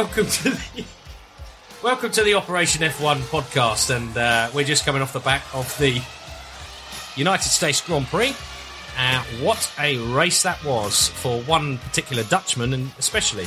Welcome 0.00 0.28
to 0.28 0.42
the 0.48 0.84
welcome 1.82 2.10
to 2.12 2.22
the 2.22 2.32
Operation 2.32 2.82
F1 2.82 3.18
podcast, 3.18 3.94
and 3.94 4.16
uh, 4.16 4.48
we're 4.54 4.64
just 4.64 4.86
coming 4.86 5.02
off 5.02 5.12
the 5.12 5.20
back 5.20 5.42
of 5.54 5.76
the 5.76 6.00
United 7.16 7.50
States 7.50 7.82
Grand 7.82 8.06
Prix. 8.06 8.34
Uh, 8.98 9.22
what 9.42 9.70
a 9.78 9.98
race 9.98 10.42
that 10.42 10.64
was 10.64 11.08
for 11.08 11.42
one 11.42 11.76
particular 11.76 12.22
Dutchman, 12.22 12.72
and 12.72 12.90
especially. 12.98 13.46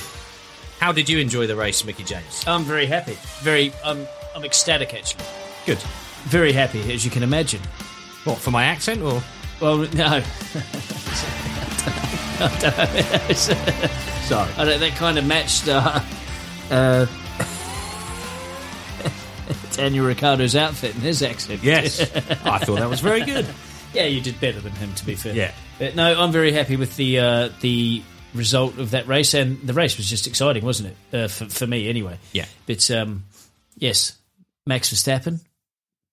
How 0.79 0.91
did 0.91 1.09
you 1.09 1.17
enjoy 1.17 1.47
the 1.47 1.55
race, 1.55 1.83
Mickey 1.83 2.03
James? 2.03 2.43
I'm 2.45 2.65
very 2.65 2.85
happy. 2.85 3.17
Very, 3.39 3.73
um, 3.83 4.05
I'm 4.35 4.45
ecstatic 4.45 4.93
actually. 4.93 5.25
Good. 5.65 5.79
Very 6.25 6.51
happy, 6.51 6.93
as 6.93 7.03
you 7.03 7.09
can 7.09 7.23
imagine. 7.23 7.61
What 8.25 8.37
for 8.37 8.51
my 8.51 8.65
accent 8.65 9.01
or? 9.01 9.23
Well, 9.59 9.77
no. 9.77 9.87
Sorry. 13.33 14.51
I 14.55 14.65
don't, 14.65 14.79
that 14.79 14.93
kind 14.97 15.17
of 15.17 15.25
matched 15.25 15.67
uh, 15.67 15.99
uh, 16.71 17.05
Daniel 19.73 20.05
Ricciardo's 20.05 20.55
outfit 20.55 20.93
and 20.93 21.03
his 21.03 21.21
accent. 21.23 21.63
Yes, 21.63 21.99
I 22.45 22.59
thought 22.59 22.79
that 22.79 22.89
was 22.89 22.99
very 23.01 23.23
good. 23.23 23.45
Yeah, 23.93 24.05
you 24.05 24.21
did 24.21 24.39
better 24.39 24.59
than 24.59 24.71
him, 24.73 24.93
to 24.95 25.05
be 25.05 25.15
fair. 25.15 25.35
Yeah. 25.35 25.51
But 25.79 25.95
no, 25.95 26.19
I'm 26.19 26.31
very 26.31 26.51
happy 26.51 26.75
with 26.75 26.95
the 26.95 27.19
uh, 27.19 27.49
the 27.61 28.03
result 28.33 28.77
of 28.77 28.91
that 28.91 29.07
race, 29.07 29.33
and 29.33 29.61
the 29.61 29.73
race 29.73 29.97
was 29.97 30.09
just 30.09 30.27
exciting, 30.27 30.63
wasn't 30.65 30.89
it? 31.11 31.17
Uh, 31.17 31.27
for, 31.27 31.45
for 31.45 31.67
me, 31.67 31.89
anyway. 31.89 32.17
Yeah. 32.31 32.45
But 32.65 32.89
um, 32.91 33.25
yes, 33.77 34.17
Max 34.65 34.93
Verstappen 34.93 35.39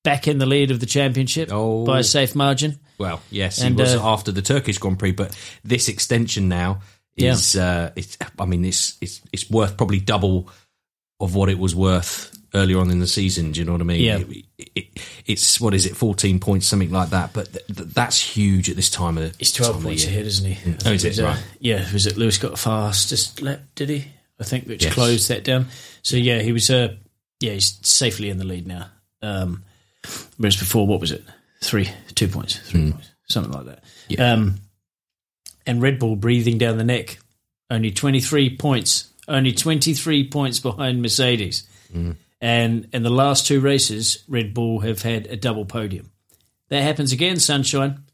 back 0.03 0.29
in 0.29 0.39
the 0.39 0.47
lead 0.47 0.71
of 0.71 0.81
the 0.81 0.87
championship 0.87 1.51
Oh. 1.53 1.85
by 1.85 2.01
a 2.01 2.05
safe 2.05 2.35
margin. 2.35 2.79
Well, 2.99 3.21
yes, 3.31 3.63
And, 3.63 3.77
he 3.77 3.83
was 3.83 3.95
uh, 3.95 4.07
after 4.07 4.33
the 4.33 4.43
Turkish 4.43 4.79
Grand 4.79 4.99
Prix, 4.99 5.13
but 5.13 5.37
this 5.65 5.89
extension 5.89 6.49
now 6.49 6.81
is, 7.21 7.57
uh, 7.57 7.91
it's, 7.97 8.17
I 8.39 8.45
mean, 8.47 8.65
it's, 8.65 8.97
it's 9.01 9.21
it's 9.33 9.51
worth 9.51 9.77
probably 9.77 10.01
double 10.01 10.49
of 11.21 11.35
what 11.35 11.49
it 11.49 11.59
was 11.59 11.75
worth 11.75 12.37
earlier 12.55 12.79
on 12.79 12.91
in 12.91 12.99
the 12.99 13.07
season. 13.07 13.53
Do 13.53 13.61
you 13.61 13.67
know 13.67 13.73
what 13.73 13.81
I 13.81 13.85
mean? 13.85 14.01
Yeah. 14.01 14.19
It, 14.19 14.45
it, 14.75 14.87
it's 15.27 15.61
what 15.61 15.75
is 15.75 15.87
it, 15.87 15.97
fourteen 15.97 16.41
points, 16.41 16.67
something 16.67 16.91
like 16.91 17.11
that. 17.11 17.33
But 17.33 17.53
th- 17.53 17.67
th- 17.67 17.89
that's 17.91 18.21
huge 18.21 18.69
at 18.71 18.77
this 18.77 18.91
time 18.91 19.19
of 19.19 19.35
He's 19.37 19.53
12 19.53 19.77
of 19.77 19.83
points 19.83 20.05
ahead, 20.07 20.27
isn't 20.27 20.51
he? 20.51 20.75
Oh, 20.87 20.93
is 20.93 21.03
think 21.03 21.05
it? 21.05 21.09
was, 21.09 21.19
uh, 21.21 21.37
Yeah, 21.61 21.93
was 21.93 22.07
it 22.07 22.17
Lewis 22.17 22.39
got 22.39 22.53
a 22.53 22.57
fastest 22.57 23.43
lap, 23.43 23.61
did 23.75 23.89
he? 23.91 24.07
I 24.41 24.45
think, 24.45 24.67
which 24.67 24.83
Yes. 24.85 24.95
closed 24.95 25.29
that 25.29 25.45
down. 25.45 25.67
So, 26.03 26.17
yeah, 26.17 26.41
he 26.41 26.53
was, 26.53 26.71
uh, 26.71 26.95
yeah, 27.41 27.53
he's 27.53 27.79
safely 27.87 28.31
in 28.31 28.39
the 28.39 28.45
lead 28.45 28.67
now. 28.67 28.87
Um, 29.23 29.65
whereas 30.39 30.57
before, 30.57 30.87
what 30.87 30.99
was 31.01 31.13
it? 31.13 31.23
Three, 31.63 31.91
two 32.15 32.27
points, 32.27 32.57
three 32.57 32.91
points, 32.93 33.11
something 33.29 33.53
like 33.53 33.67
that. 33.67 33.85
Yeah. 34.09 34.33
Um, 34.33 34.55
and 35.67 35.83
Red 35.83 35.99
Bull 35.99 36.17
breathing 36.17 36.59
down 36.59 36.79
the 36.79 36.85
neck, 36.85 37.19
only 37.71 37.91
23 37.91 38.57
points, 38.57 39.11
only 39.29 39.53
23 39.53 40.29
points 40.29 40.59
behind 40.59 41.03
Mercedes. 41.03 41.69
Hmm. 41.93 42.13
And 42.41 42.89
in 42.93 43.03
the 43.03 43.11
last 43.11 43.47
two 43.47 43.61
races, 43.61 44.25
Red 44.27 44.55
Bull 44.55 44.81
have 44.81 45.03
had 45.03 45.27
a 45.27 45.37
double 45.37 45.67
podium. 45.67 46.11
That 46.69 46.83
happens 46.83 47.13
again, 47.13 47.39
sunshine. 47.39 48.05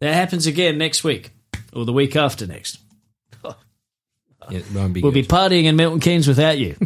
That 0.00 0.14
happens 0.14 0.46
again 0.46 0.78
next 0.78 1.04
week 1.04 1.30
or 1.72 1.84
the 1.84 1.92
week 1.92 2.16
after 2.16 2.46
next. 2.46 2.78
Yeah, 4.50 4.88
be 4.88 5.00
We'll 5.00 5.12
be 5.12 5.22
good. 5.22 5.30
partying 5.30 5.64
in 5.64 5.76
Milton 5.76 6.00
Keynes 6.00 6.28
without 6.28 6.58
you. 6.58 6.76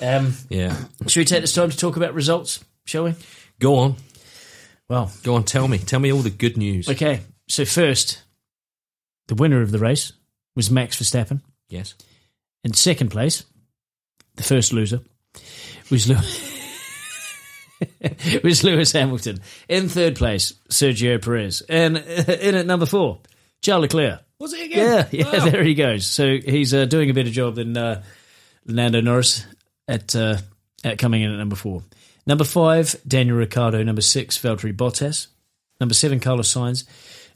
um, 0.00 0.34
yeah. 0.48 0.76
should 1.08 1.20
we 1.20 1.24
take 1.24 1.40
this 1.40 1.52
time 1.52 1.70
to 1.70 1.76
talk 1.76 1.96
about 1.96 2.14
results, 2.14 2.64
shall 2.84 3.04
we? 3.04 3.14
Go 3.58 3.76
on, 3.76 3.96
Well, 4.88 5.10
go 5.22 5.34
on. 5.34 5.44
Tell 5.44 5.66
me, 5.66 5.78
tell 5.78 6.00
me 6.00 6.12
all 6.12 6.20
the 6.20 6.30
good 6.30 6.56
news. 6.56 6.88
okay. 6.88 7.20
So, 7.48 7.64
first, 7.64 8.22
the 9.28 9.34
winner 9.34 9.62
of 9.62 9.70
the 9.70 9.78
race 9.78 10.12
was 10.54 10.70
Max 10.70 11.00
Verstappen. 11.00 11.40
Yes. 11.68 11.94
In 12.64 12.72
second 12.72 13.10
place, 13.10 13.44
the 14.36 14.42
first 14.42 14.72
loser 14.72 15.00
was 15.90 16.08
Lewis, 16.08 16.52
was 18.44 18.64
Lewis 18.64 18.92
Hamilton. 18.92 19.40
In 19.68 19.88
third 19.88 20.16
place, 20.16 20.54
Sergio 20.68 21.22
Perez. 21.22 21.62
And 21.68 21.96
in 21.98 22.54
at 22.54 22.66
number 22.66 22.86
four, 22.86 23.20
Charles 23.62 23.82
Leclerc. 23.82 24.20
Was 24.38 24.52
it 24.52 24.66
again? 24.66 25.08
Yeah, 25.10 25.24
yeah, 25.32 25.48
there 25.48 25.62
he 25.62 25.74
goes. 25.74 26.06
So 26.06 26.36
he's 26.44 26.74
uh, 26.74 26.84
doing 26.84 27.08
a 27.10 27.14
better 27.14 27.30
job 27.30 27.54
than 27.54 27.76
uh, 27.76 28.02
Lando 28.66 29.00
Norris 29.00 29.46
at, 29.88 30.14
uh, 30.14 30.36
at 30.84 30.98
coming 30.98 31.22
in 31.22 31.32
at 31.32 31.38
number 31.38 31.56
four. 31.56 31.82
Number 32.26 32.44
five, 32.44 32.96
Daniel 33.06 33.36
Ricciardo. 33.36 33.82
Number 33.82 34.02
six, 34.02 34.38
Valtteri 34.38 34.74
Bottas. 34.76 35.28
Number 35.80 35.94
seven, 35.94 36.20
Carlos 36.20 36.52
Sainz. 36.52 36.84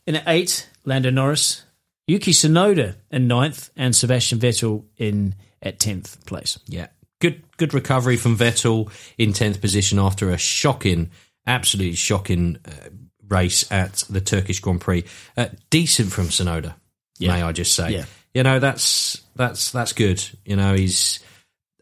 In 0.06 0.16
at 0.16 0.24
eight, 0.26 0.68
Lando 0.84 1.10
Norris. 1.10 1.64
Yuki 2.06 2.32
Tsunoda 2.32 2.96
in 3.12 3.28
ninth, 3.28 3.70
and 3.76 3.94
Sebastian 3.94 4.40
Vettel 4.40 4.84
in 4.96 5.36
at 5.62 5.78
tenth 5.78 6.24
place. 6.26 6.58
Yeah. 6.66 6.88
Good 7.20 7.42
good 7.56 7.74
recovery 7.74 8.16
from 8.16 8.36
Vettel 8.36 8.90
in 9.18 9.32
10th 9.32 9.60
position 9.60 9.98
after 9.98 10.30
a 10.30 10.38
shocking, 10.38 11.10
absolutely 11.46 11.94
shocking 11.94 12.58
uh, 12.66 12.88
race 13.28 13.70
at 13.70 14.04
the 14.08 14.20
Turkish 14.20 14.60
Grand 14.60 14.80
Prix. 14.80 15.04
Uh, 15.36 15.48
decent 15.68 16.10
from 16.10 16.28
Tsunoda, 16.28 16.74
may 17.20 17.42
I 17.42 17.52
just 17.52 17.74
say. 17.74 17.92
Yeah. 17.92 18.04
You 18.34 18.42
know, 18.42 18.58
that's 18.58 19.20
that's 19.36 19.70
that's 19.70 19.92
good. 19.92 20.24
You 20.44 20.56
know, 20.56 20.74
he's 20.74 21.20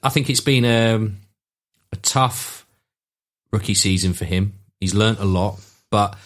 I 0.02 0.08
think 0.08 0.28
it's 0.28 0.40
been 0.40 0.64
um, 0.64 1.18
a 1.92 1.96
tough 1.96 2.66
rookie 3.50 3.74
season 3.74 4.12
for 4.12 4.24
him. 4.24 4.54
He's 4.80 4.94
learnt 4.94 5.18
a 5.20 5.24
lot, 5.24 5.58
but 5.90 6.16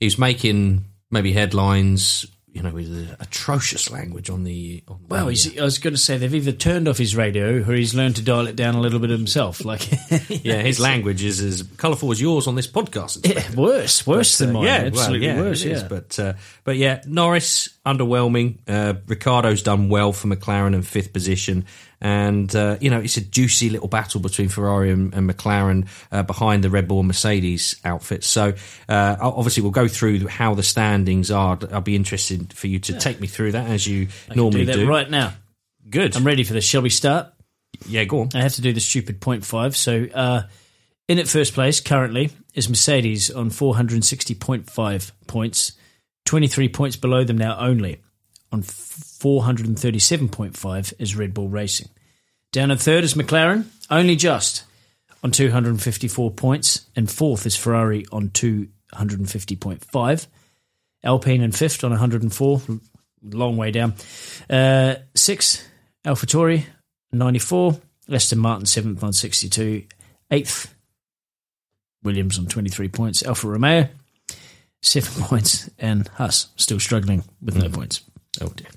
he's 0.00 0.18
making 0.18 0.84
maybe 1.10 1.32
headlines, 1.32 2.26
you 2.52 2.62
know, 2.62 2.70
with 2.70 3.14
atrocious 3.20 3.90
language 3.90 4.30
on 4.30 4.44
the 4.44 4.82
on 4.88 5.00
Well, 5.08 5.28
he's, 5.28 5.58
I 5.58 5.64
was 5.64 5.78
going 5.78 5.94
to 5.94 5.98
say 6.00 6.16
they've 6.16 6.34
either 6.34 6.52
turned 6.52 6.88
off 6.88 6.98
his 6.98 7.14
radio 7.16 7.60
or 7.68 7.74
he's 7.74 7.94
learned 7.94 8.16
to 8.16 8.22
dial 8.22 8.46
it 8.46 8.56
down 8.56 8.74
a 8.76 8.80
little 8.80 8.98
bit 9.00 9.10
himself. 9.10 9.64
Like, 9.64 9.88
Yeah, 10.28 10.62
his 10.62 10.78
language 10.80 11.22
is 11.24 11.40
as 11.40 11.62
colourful 11.76 12.12
as 12.12 12.20
yours 12.20 12.46
on 12.46 12.54
this 12.54 12.66
podcast. 12.66 13.26
Yeah, 13.28 13.54
worse, 13.60 14.06
worse 14.06 14.38
than 14.38 14.50
Uh, 14.50 14.52
mine. 14.54 14.64
yeah, 14.64 14.78
well, 14.78 14.86
absolutely 14.86 15.26
yeah, 15.26 15.40
worse. 15.40 15.64
it 15.64 15.72
is. 15.72 15.82
Yeah, 15.82 15.88
But 15.88 16.18
uh, 16.18 16.32
but 16.64 16.76
yeah, 16.76 17.02
Norris 17.06 17.68
underwhelming. 17.84 18.58
Uh, 18.68 18.94
Ricciardo's 19.06 19.62
done 19.62 19.88
well 19.88 20.12
for 20.12 20.28
McLaren 20.28 20.74
in 20.74 20.82
fifth 20.82 21.12
position, 21.12 21.64
and 22.00 22.54
uh, 22.54 22.76
you 22.80 22.90
know 22.90 23.00
it's 23.00 23.16
a 23.16 23.20
juicy 23.20 23.70
little 23.70 23.88
battle 23.88 24.20
between 24.20 24.48
Ferrari 24.48 24.90
and, 24.90 25.14
and 25.14 25.28
McLaren 25.28 25.86
uh, 26.12 26.22
behind 26.22 26.64
the 26.64 26.70
Red 26.70 26.88
Bull 26.88 27.00
and 27.00 27.08
Mercedes 27.08 27.76
outfits. 27.84 28.26
So 28.26 28.54
uh, 28.88 29.16
obviously 29.20 29.62
we'll 29.62 29.72
go 29.72 29.88
through 29.88 30.26
how 30.26 30.54
the 30.54 30.62
standings 30.62 31.30
are. 31.30 31.58
I'll 31.72 31.80
be 31.80 31.96
interested 31.96 32.52
for 32.52 32.66
you 32.66 32.78
to 32.80 32.98
take 32.98 33.20
me 33.20 33.26
through 33.26 33.52
that 33.52 33.68
as 33.68 33.86
you 33.86 34.08
normally 34.34 34.66
do 34.66 34.72
do. 34.72 34.88
right 34.88 35.08
now. 35.08 35.34
Good. 35.88 36.16
I'm 36.16 36.24
ready 36.24 36.44
for 36.44 36.52
this. 36.52 36.64
Shall 36.64 36.82
we 36.82 36.90
start? 36.90 37.28
yeah, 37.88 38.04
go 38.04 38.20
on. 38.20 38.30
I 38.34 38.42
have 38.42 38.54
to 38.54 38.62
do 38.62 38.72
the 38.72 38.80
stupid 38.80 39.20
point 39.20 39.44
five. 39.44 39.76
So, 39.76 40.06
uh, 40.14 40.42
in 41.08 41.18
at 41.18 41.28
first 41.28 41.54
place 41.54 41.80
currently 41.80 42.30
is 42.54 42.68
Mercedes 42.68 43.30
on 43.30 43.50
460.5 43.50 45.12
points, 45.26 45.72
23 46.24 46.68
points 46.70 46.96
below 46.96 47.22
them 47.22 47.38
now 47.38 47.58
only. 47.58 48.00
On 48.50 48.62
437.5 49.18 50.92
is 50.98 51.16
Red 51.16 51.34
Bull 51.34 51.48
Racing. 51.48 51.88
Down 52.52 52.70
in 52.70 52.78
third 52.78 53.04
is 53.04 53.14
McLaren, 53.14 53.66
only 53.90 54.16
just 54.16 54.64
on 55.22 55.30
254 55.30 56.30
points, 56.32 56.86
and 56.94 57.10
fourth 57.10 57.46
is 57.46 57.56
Ferrari 57.56 58.06
on 58.12 58.28
250.5. 58.30 60.26
Alpine 61.04 61.42
in 61.42 61.52
fifth 61.52 61.84
on 61.84 61.90
104, 61.90 62.62
long 63.22 63.56
way 63.56 63.70
down. 63.70 63.94
Uh, 64.48 64.96
six, 65.14 65.66
AlphaTauri 66.04 66.64
94, 67.12 67.80
Aston 68.10 68.38
Martin 68.38 68.66
seventh 68.66 69.02
on 69.02 69.12
62, 69.12 69.84
eighth, 70.30 70.74
Williams 72.02 72.38
on 72.38 72.46
23 72.46 72.88
points, 72.88 73.22
Alfa 73.24 73.48
Romeo 73.48 73.88
seven 74.86 75.22
points, 75.28 75.68
and 75.78 76.08
Haas 76.08 76.48
still 76.56 76.80
struggling 76.80 77.24
with 77.42 77.56
no 77.56 77.68
points. 77.68 78.02
Oh 78.40 78.48
dear. 78.54 78.68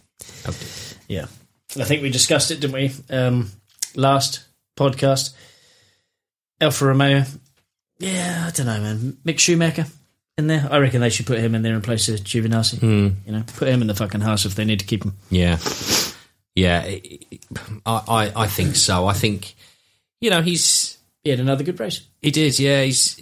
Yeah. 1.07 1.25
I 1.79 1.83
think 1.83 2.01
we 2.01 2.09
discussed 2.09 2.51
it, 2.51 2.59
didn't 2.59 2.73
we? 2.73 2.91
Um, 3.15 3.51
last 3.95 4.43
podcast. 4.77 5.33
Alfa 6.61 6.85
Romeo. 6.85 7.23
Yeah, 7.99 8.45
I 8.47 8.51
don't 8.51 8.65
know, 8.65 8.79
man. 8.79 9.17
Mick 9.25 9.39
Schumacher 9.39 9.85
in 10.37 10.47
there. 10.47 10.67
I 10.71 10.77
reckon 10.79 11.01
they 11.01 11.09
should 11.09 11.25
put 11.27 11.39
him 11.39 11.53
in 11.55 11.61
there 11.61 11.73
in 11.75 11.81
place 11.81 12.09
of 12.09 12.19
Giovinazzi. 12.21 12.81
You 13.25 13.31
know, 13.31 13.43
put 13.57 13.67
him 13.67 13.81
in 13.81 13.87
the 13.87 13.95
fucking 13.95 14.21
house 14.21 14.45
if 14.45 14.55
they 14.55 14.65
need 14.65 14.79
to 14.79 14.85
keep 14.85 15.03
him. 15.03 15.15
Yeah, 15.29 15.57
yeah. 16.55 16.81
I, 17.85 18.01
I, 18.07 18.31
I 18.43 18.47
think 18.47 18.75
so. 18.75 19.05
I 19.07 19.13
think 19.13 19.55
you 20.21 20.29
know 20.29 20.41
he's 20.41 20.97
He 21.23 21.29
had 21.29 21.39
another 21.39 21.63
good 21.63 21.79
race. 21.79 22.01
he 22.21 22.31
did. 22.31 22.57
Yeah, 22.59 22.83
he's 22.83 23.19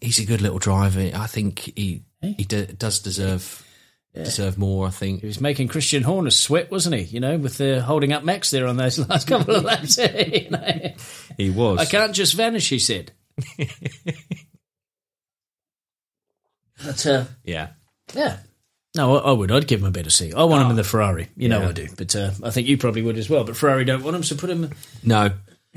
he's 0.00 0.18
a 0.20 0.24
good 0.26 0.40
little 0.40 0.58
driver. 0.58 1.10
I 1.14 1.26
think 1.26 1.58
he 1.76 2.02
he 2.22 2.44
d- 2.44 2.66
does 2.78 3.00
deserve 3.00 3.66
deserve 4.14 4.58
more. 4.58 4.86
I 4.86 4.90
think. 4.90 5.20
He 5.20 5.26
was 5.26 5.40
making 5.40 5.68
Christian 5.68 6.02
Horner 6.02 6.30
sweat, 6.30 6.70
wasn't 6.70 6.96
he? 6.96 7.02
You 7.02 7.20
know, 7.20 7.36
with 7.38 7.58
the 7.58 7.80
holding 7.82 8.12
up 8.12 8.24
Max 8.24 8.50
there 8.50 8.66
on 8.66 8.76
those 8.76 8.98
last 9.08 9.26
couple 9.26 9.54
of 9.56 9.64
laps. 9.64 9.98
you 10.16 10.50
know? 10.50 10.92
He 11.36 11.50
was. 11.50 11.78
I 11.78 11.84
can't 11.86 12.14
just 12.14 12.34
vanish, 12.34 12.68
he 12.68 12.78
said. 12.78 13.12
but, 16.84 17.06
uh, 17.06 17.24
Yeah. 17.44 17.68
yeah. 18.14 18.38
No, 18.94 19.16
I, 19.16 19.30
I 19.30 19.32
would. 19.32 19.50
I'd 19.50 19.66
give 19.66 19.80
him 19.80 19.86
a 19.86 19.90
better 19.90 20.10
seat. 20.10 20.34
I 20.34 20.44
want 20.44 20.64
him 20.64 20.70
in 20.70 20.76
the 20.76 20.84
Ferrari. 20.84 21.28
You 21.36 21.48
know 21.48 21.62
Yeah. 21.62 21.68
I 21.68 21.72
do. 21.72 21.88
But 21.96 22.14
uh, 22.14 22.30
I 22.42 22.50
think 22.50 22.68
you 22.68 22.76
probably 22.76 23.00
would 23.02 23.16
as 23.16 23.30
well. 23.30 23.44
But 23.44 23.56
Ferrari 23.56 23.84
don't 23.86 24.02
want 24.02 24.16
him, 24.16 24.22
so 24.22 24.36
put 24.36 24.50
him. 24.50 24.70
No, 25.02 25.30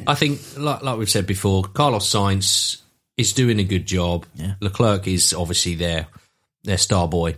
I 0.05 0.15
think 0.15 0.41
like 0.57 0.81
like 0.83 0.97
we've 0.97 1.09
said 1.09 1.25
before, 1.25 1.63
Carlos 1.63 2.11
Sainz 2.11 2.81
is 3.15 3.31
doing 3.31 3.59
a 3.59 3.63
good 3.63 3.85
job. 3.85 4.25
Yeah. 4.35 4.55
Leclerc 4.59 5.07
is 5.07 5.33
obviously 5.33 5.75
their 5.75 6.07
their 6.65 6.77
star 6.77 7.07
boy. 7.07 7.38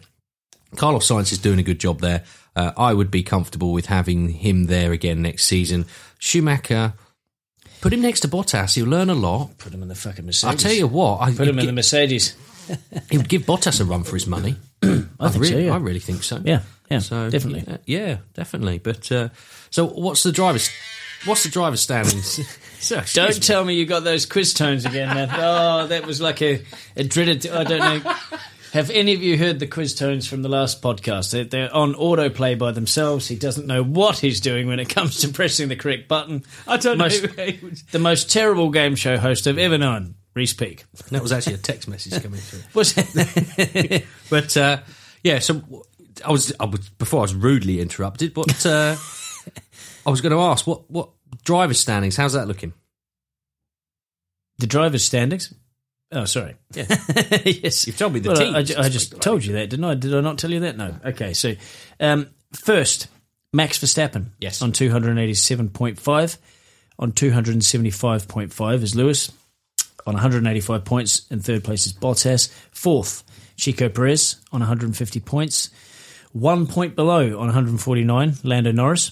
Carlos 0.76 1.08
Sainz 1.08 1.32
is 1.32 1.40
doing 1.40 1.60
a 1.60 1.64
good 1.64 1.80
job 1.80 2.02
there. 2.02 2.24
Uh, 2.56 2.72
I 2.78 2.94
would 2.94 3.12
be 3.12 3.24
comfortable 3.24 3.72
with 3.72 3.86
having 3.86 4.30
him 4.30 4.66
there 4.66 4.92
again 4.92 5.22
next 5.22 5.46
season. 5.46 5.86
Schumacher, 6.20 6.94
put 7.82 7.94
him 7.94 8.02
next 8.02 8.22
to 8.22 8.28
Bottas. 8.28 8.76
He'll 8.76 8.88
learn 8.88 9.10
a 9.10 9.16
lot. 9.16 9.58
Put 9.60 9.74
him 9.74 9.82
in 9.84 9.88
the 9.88 9.96
fucking 9.96 10.26
Mercedes. 10.26 10.66
I 10.66 10.68
tell 10.68 10.76
you 10.76 10.88
what, 10.88 11.22
I, 11.22 11.32
Put 11.34 11.48
him 11.48 11.60
in 11.60 11.68
the 11.68 11.72
Mercedes. 11.74 12.36
he 13.12 13.18
would 13.18 13.30
give 13.30 13.44
Bottas 13.44 13.80
a 13.80 13.86
run 13.86 14.04
for 14.04 14.16
his 14.16 14.28
money. 14.28 14.56
I 14.84 15.30
think 15.30 15.36
really, 15.36 15.52
so, 15.52 15.58
yeah. 15.60 15.74
I 15.74 15.78
really 15.78 16.00
think 16.00 16.24
so. 16.24 16.42
Yeah, 16.44 16.62
yeah, 16.90 17.00
So 17.00 17.30
definitely. 17.30 17.64
yeah, 17.86 18.08
yeah, 18.08 18.18
definitely. 18.34 18.80
But 18.80 19.12
uh, 19.12 19.30
so, 19.70 19.88
what's 19.88 20.24
the 20.24 20.32
drivers? 20.32 20.70
What's 21.26 21.44
the 21.44 21.50
driver's 21.50 21.82
standings? 21.82 22.40
So, 22.80 23.02
Don't 23.16 23.34
me. 23.34 23.40
tell 23.40 23.66
me 23.66 23.74
you 23.74 23.88
got 23.88 24.04
those 24.04 24.28
quiz 24.28 24.54
tones 24.54 24.86
again, 24.86 25.08
man. 25.08 25.30
Oh, 25.34 25.88
that 25.88 26.06
was 26.06 26.22
like 26.22 26.44
a, 26.44 26.62
a 26.96 27.04
dreaded. 27.04 27.48
I 27.48 27.64
don't 27.64 28.04
know. 28.04 28.14
Have 28.74 28.90
any 28.90 29.14
of 29.14 29.22
you 29.24 29.38
heard 29.38 29.60
the 29.60 29.68
quiz 29.68 29.96
tones 29.96 30.28
from 30.28 30.42
the 30.42 30.50
last 30.50 30.82
podcast? 30.82 31.32
They're, 31.32 31.46
they're 31.46 31.74
on 31.74 31.94
autoplay 31.94 32.58
by 32.58 32.72
themselves. 32.72 33.28
He 33.28 33.36
doesn't 33.36 33.66
know 33.68 33.84
what 33.84 34.20
he's 34.20 34.42
doing 34.42 34.68
when 34.68 34.80
it 34.80 34.90
comes 34.94 35.20
to 35.20 35.30
pressing 35.30 35.70
the 35.70 35.76
correct 35.76 36.08
button. 36.08 36.44
I 36.68 36.78
don't 36.78 36.98
Most- 36.98 37.24
know. 37.38 37.52
The 37.92 38.00
most 38.00 38.30
terrible 38.32 38.70
game 38.70 38.96
show 38.96 39.18
host 39.18 39.48
I've 39.48 39.58
ever 39.58 39.78
known, 39.78 40.16
Reese 40.34 40.54
Peak. 40.54 40.86
That 41.12 41.22
was 41.22 41.32
actually 41.32 41.56
a 41.56 41.60
text 41.60 41.88
message 41.88 42.22
coming 42.22 42.40
through. 42.40 42.60
Was 42.74 42.94
But 44.30 44.58
uh, 44.58 44.78
yeah, 45.24 45.40
so 45.40 45.62
I 46.26 46.32
was, 46.32 46.54
I 46.60 46.66
was 46.66 46.90
before 46.90 47.20
I 47.20 47.24
was 47.24 47.36
rudely 47.36 47.80
interrupted. 47.80 48.34
But 48.34 48.66
uh, 48.66 48.96
I 50.06 50.10
was 50.10 50.22
going 50.22 50.34
to 50.34 50.40
ask 50.42 50.68
what 50.68 50.90
what 50.92 51.10
driver 51.44 51.74
standings? 51.74 52.18
How's 52.18 52.34
that 52.34 52.48
looking? 52.48 52.74
the 54.60 54.68
driver's 54.68 55.04
standings? 55.04 55.54
Oh, 56.12 56.26
sorry. 56.26 56.56
Yeah. 56.74 56.86
yes. 57.46 57.86
You've 57.88 57.98
told 57.98 58.14
me 58.14 58.20
the 58.22 58.30
Well, 58.30 58.40
I- 58.40 58.44
teams. 58.44 58.56
I, 58.56 58.62
ju- 58.64 58.76
I 58.82 58.90
just 58.90 59.20
told 59.22 59.44
you 59.46 59.54
that, 59.54 59.70
didn't 59.70 59.84
I? 59.86 59.94
Did 59.96 60.14
I 60.16 60.22
not 60.22 60.38
tell 60.38 60.52
you 60.52 60.62
that? 60.62 60.78
No. 60.78 60.96
Okay, 61.06 61.34
so 61.34 61.54
um, 62.00 62.28
first, 62.54 63.08
Max 63.54 63.80
Verstappen. 63.80 64.28
Yes. 64.40 64.62
On 64.62 64.72
287.5. 64.72 66.38
On 67.00 67.12
275.5 67.12 68.82
is 68.84 68.96
Lewis. 68.96 69.32
On 70.06 70.14
185 70.14 70.86
points. 70.86 71.28
In 71.30 71.40
third 71.42 71.64
place 71.64 71.86
is 71.86 71.94
Bottas. 71.94 72.50
Fourth, 72.72 73.24
Checo 73.58 73.94
Perez 73.94 74.38
on 74.52 74.62
150 74.62 75.20
points. 75.20 75.70
One 76.32 76.68
point 76.68 76.96
below 76.96 77.38
on 77.40 77.48
149, 77.48 78.36
Lando 78.44 78.72
Norris. 78.72 79.12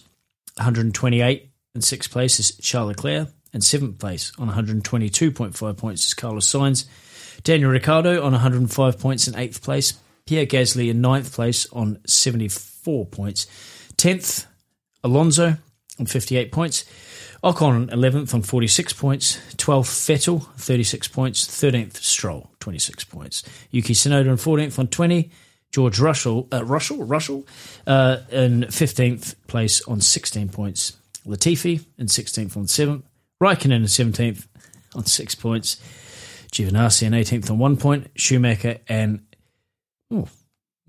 128 0.57 1.49
in 1.75 1.81
sixth 1.81 2.09
place 2.11 2.39
is 2.39 2.55
Charles 2.57 2.89
Leclerc. 2.89 3.27
And 3.55 3.63
seventh 3.63 3.99
place 3.99 4.33
on 4.37 4.49
122.5 4.49 5.77
points 5.77 6.05
is 6.05 6.13
Carlos 6.13 6.45
Sainz. 6.45 6.85
Daniel 7.43 7.71
Ricciardo 7.71 8.21
on 8.21 8.33
105 8.33 8.99
points 8.99 9.29
in 9.29 9.37
eighth 9.37 9.63
place. 9.63 9.93
Pierre 10.25 10.45
Gasly 10.45 10.89
in 10.89 10.99
ninth 10.99 11.31
place 11.31 11.65
on 11.71 12.01
74 12.05 13.05
points. 13.05 13.47
Tenth, 13.95 14.45
Alonso 15.05 15.55
on 15.97 16.05
58 16.05 16.51
points. 16.51 16.83
Ocon 17.45 17.89
11th 17.91 18.33
on 18.33 18.41
46 18.41 18.91
points. 18.91 19.37
12th, 19.55 19.85
Vettel, 20.03 20.45
36 20.57 21.07
points. 21.07 21.47
13th, 21.47 21.95
Stroll, 21.95 22.51
26 22.59 23.05
points. 23.05 23.41
Yuki 23.71 23.93
Tsunoda 23.93 24.31
on 24.31 24.35
14th 24.35 24.77
on 24.79 24.87
20. 24.89 25.31
George 25.71 25.97
Russell, 26.01 26.49
uh, 26.51 26.65
Russell, 26.65 27.05
Russell, 27.05 27.47
uh, 27.87 28.17
in 28.31 28.63
15th 28.63 29.35
place 29.47 29.81
on 29.83 30.01
16 30.01 30.49
points. 30.49 30.97
Latifi 31.25 31.85
in 31.97 32.07
16th 32.07 32.57
on 32.57 32.65
7th. 32.65 33.03
Raikkonen 33.41 33.77
in 33.77 33.83
17th 33.83 34.47
on 34.95 35.05
6 35.05 35.35
points. 35.35 35.77
Giovinazzi 36.51 37.03
in 37.03 37.13
18th 37.13 37.51
on 37.51 37.57
1 37.57 37.77
point. 37.77 38.07
Schumacher 38.15 38.79
and 38.87 39.21
oh, 40.11 40.27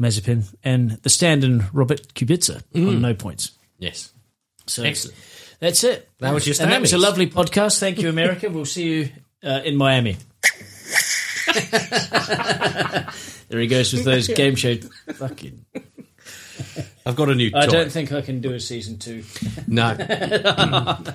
Mazepin 0.01 0.55
and 0.63 0.93
the 1.03 1.09
stand-in 1.09 1.65
Robert 1.73 2.15
Kubica 2.15 2.63
on 2.75 3.01
no 3.01 3.15
points. 3.15 3.53
yes. 3.79 4.13
So 4.69 4.83
Excellent. 4.83 5.17
that's 5.61 5.85
it. 5.85 6.09
That 6.19 6.35
was 6.35 6.45
your 6.47 6.57
and 6.61 6.73
that 6.73 6.81
was 6.81 6.93
a 6.93 6.99
lovely 6.99 7.29
podcast. 7.29 7.79
Thank 7.79 8.01
you, 8.01 8.09
America. 8.09 8.51
we'll 8.51 8.65
see 8.65 8.89
you 8.89 9.09
uh, 9.45 9.61
in 9.65 9.77
Miami. 9.77 10.17
there 13.49 13.61
he 13.61 13.69
goes 13.69 13.93
with 13.93 14.05
those 14.05 14.27
game 14.27 14.57
show. 14.57 14.75
Fucking. 15.15 15.65
I've 17.07 17.15
got 17.15 17.29
a 17.29 17.37
new. 17.37 17.53
I 17.55 17.67
don't 17.67 17.93
think 17.93 18.11
I 18.11 18.23
can 18.23 18.41
do 18.41 18.55
a 18.55 18.61
season 18.61 18.99
two. 18.99 19.23
No. 19.69 19.97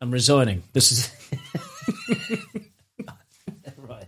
I'm 0.00 0.10
resigning. 0.10 0.62
This 0.72 0.92
is. 0.92 1.10
right. 3.78 4.06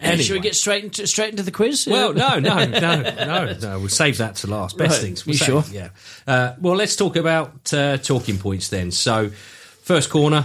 Anyway. 0.00 0.22
Should 0.22 0.34
we 0.34 0.40
get 0.40 0.54
straight 0.54 0.84
into 0.84 1.06
straight 1.06 1.30
into 1.30 1.42
the 1.42 1.50
quiz? 1.50 1.86
Well, 1.86 2.12
no, 2.12 2.38
no, 2.38 2.64
no, 2.66 3.02
no, 3.02 3.52
no. 3.60 3.78
We'll 3.78 3.88
save 3.88 4.18
that 4.18 4.36
to 4.36 4.46
last. 4.48 4.76
Best 4.76 4.92
Right. 4.98 5.00
things. 5.02 5.26
You 5.26 5.30
We'll 5.30 5.38
save- 5.38 5.46
sure? 5.46 5.64
Yeah. 5.74 5.88
Uh, 6.26 6.54
well, 6.60 6.74
let's 6.76 6.96
talk 6.96 7.16
about 7.16 7.72
uh, 7.72 7.98
talking 7.98 8.38
points 8.38 8.68
then. 8.68 8.90
So, 8.90 9.30
first 9.82 10.10
corner. 10.10 10.44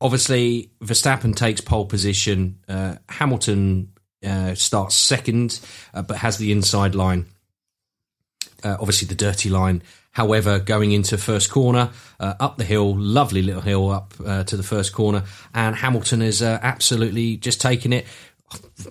Obviously, 0.00 0.70
Verstappen 0.80 1.34
takes 1.34 1.60
pole 1.60 1.84
position. 1.86 2.60
Uh, 2.68 2.96
Hamilton 3.08 3.92
uh, 4.24 4.54
starts 4.54 4.94
second, 4.94 5.58
uh, 5.92 6.02
but 6.02 6.18
has 6.18 6.38
the 6.38 6.52
inside 6.52 6.94
line. 6.94 7.26
Uh, 8.62 8.76
obviously, 8.78 9.08
the 9.08 9.16
dirty 9.16 9.48
line. 9.48 9.82
However, 10.18 10.58
going 10.58 10.90
into 10.90 11.16
first 11.16 11.48
corner, 11.48 11.90
uh, 12.18 12.34
up 12.40 12.56
the 12.56 12.64
hill, 12.64 12.96
lovely 12.96 13.40
little 13.40 13.62
hill 13.62 13.88
up 13.88 14.12
uh, 14.26 14.42
to 14.42 14.56
the 14.56 14.64
first 14.64 14.92
corner, 14.92 15.22
and 15.54 15.76
Hamilton 15.76 16.22
is 16.22 16.42
uh, 16.42 16.58
absolutely 16.60 17.36
just 17.36 17.60
taking 17.60 17.92
it. 17.92 18.04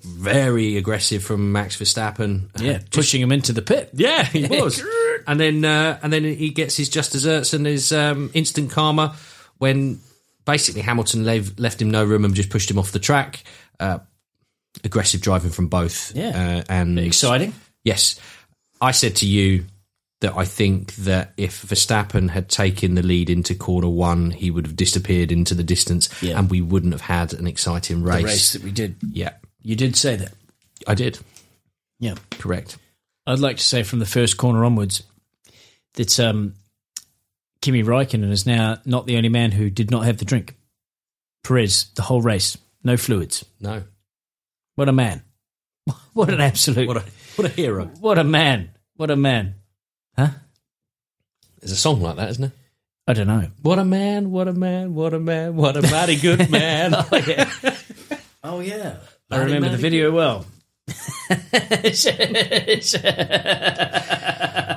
Very 0.05 0.77
aggressive 0.77 1.22
from 1.22 1.51
Max 1.51 1.75
Verstappen. 1.75 2.46
Uh, 2.57 2.63
yeah, 2.63 2.74
just- 2.77 2.91
pushing 2.91 3.19
him 3.22 3.34
into 3.34 3.51
the 3.51 3.62
pit. 3.62 3.89
yeah, 3.93 4.24
he 4.24 4.48
was. 4.48 4.81
and 5.27 5.38
then 5.38 5.65
uh, 5.65 6.00
and 6.01 6.13
then 6.13 6.24
he 6.24 6.50
gets 6.51 6.77
his 6.77 6.88
just 6.88 7.12
desserts 7.12 7.51
and 7.53 7.65
his 7.65 7.91
um, 7.91 8.31
instant 8.34 8.72
karma 8.72 9.13
when 9.57 10.00
basically 10.46 10.81
Hamilton 10.81 11.25
lev- 11.25 11.60
left 11.60 11.81
him 11.81 11.91
no 11.91 12.05
room 12.05 12.24
and 12.24 12.34
just 12.36 12.50
pushed 12.50 12.72
him 12.72 12.79
off 12.79 12.93
the 12.93 13.00
track. 13.00 13.43
Uh, 13.81 14.00
aggressive 14.86 15.19
driving 15.19 15.51
from 15.51 15.67
both. 15.67 16.15
Yeah. 16.15 16.63
and 16.69 16.98
Exciting. 16.98 17.53
Yes, 17.84 18.17
I 18.79 18.91
said 18.91 19.17
to 19.17 19.25
you 19.27 19.65
that 20.21 20.36
I 20.36 20.45
think 20.45 20.95
that 20.95 21.33
if 21.38 21.62
Verstappen 21.63 22.29
had 22.31 22.50
taken 22.50 22.95
the 22.95 23.03
lead 23.03 23.29
into 23.29 23.53
corner 23.53 23.89
one, 23.89 24.31
he 24.31 24.50
would 24.50 24.65
have 24.65 24.75
disappeared 24.75 25.31
into 25.31 25.53
the 25.53 25.63
distance, 25.63 26.09
Yeah. 26.24 26.39
and 26.39 26.50
we 26.50 26.59
wouldn't 26.62 26.93
have 26.93 27.01
had 27.01 27.33
an 27.33 27.45
exciting 27.47 28.03
race. 28.03 28.21
The 28.21 28.25
race 28.27 28.53
that 28.53 28.63
we 28.63 28.71
did. 28.71 28.95
Yeah, 29.12 29.33
You 29.62 29.75
did 29.75 29.95
say 29.95 30.15
that. 30.15 30.33
I 30.88 30.95
did. 30.95 31.19
Yeah. 32.00 32.15
Correct. 32.31 32.77
I'd 33.27 33.39
like 33.39 33.57
to 33.57 33.63
say 33.63 33.83
from 33.83 34.00
the 34.00 34.05
first 34.05 34.38
corner 34.38 34.63
onwards 34.65 35.03
that 35.95 36.19
um, 36.19 36.53
Kimi 37.62 37.83
Raikkonen 37.83 38.31
is 38.31 38.45
now 38.45 38.77
not 38.86 39.05
the 39.05 39.17
only 39.17 39.29
man 39.29 39.51
who 39.51 39.69
did 39.69 39.91
not 39.91 40.05
have 40.05 40.17
the 40.17 40.25
drink. 40.25 40.55
Perez, 41.43 41.88
the 41.95 42.01
whole 42.03 42.21
race, 42.21 42.57
no 42.83 42.97
fluids. 42.97 43.43
No. 43.59 43.83
What 44.75 44.89
a 44.89 44.93
man. 44.93 45.21
What 46.13 46.29
an 46.29 46.41
absolute. 46.41 46.88
What 46.88 46.97
a 46.97 47.03
what 47.36 47.45
a 47.45 47.50
hero. 47.53 47.86
what 48.00 48.17
a 48.17 48.24
man. 48.24 48.71
What 48.95 49.12
a 49.12 49.15
man. 49.15 49.55
Huh? 50.17 50.29
There's 51.59 51.71
a 51.71 51.75
song 51.75 52.01
like 52.01 52.15
that, 52.17 52.29
isn't 52.31 52.41
there? 52.41 52.51
I 53.07 53.13
don't 53.13 53.27
know. 53.27 53.47
What 53.62 53.79
a 53.79 53.86
man, 53.86 54.31
what 54.31 54.47
a 54.47 54.53
man, 54.53 54.93
what 54.93 55.13
a 55.13 55.19
man, 55.19 55.55
what 55.55 55.77
a 55.77 55.81
mighty 55.81 56.17
good 56.17 56.50
man. 56.51 56.93
Oh, 56.95 57.07
yeah. 57.25 57.50
oh, 58.43 58.59
yeah. 58.59 58.97
I 59.31 59.38
Mighty, 59.38 59.45
remember 59.53 59.67
the 59.67 59.71
mighty 59.74 59.81
video 59.81 60.12
well. 60.12 60.45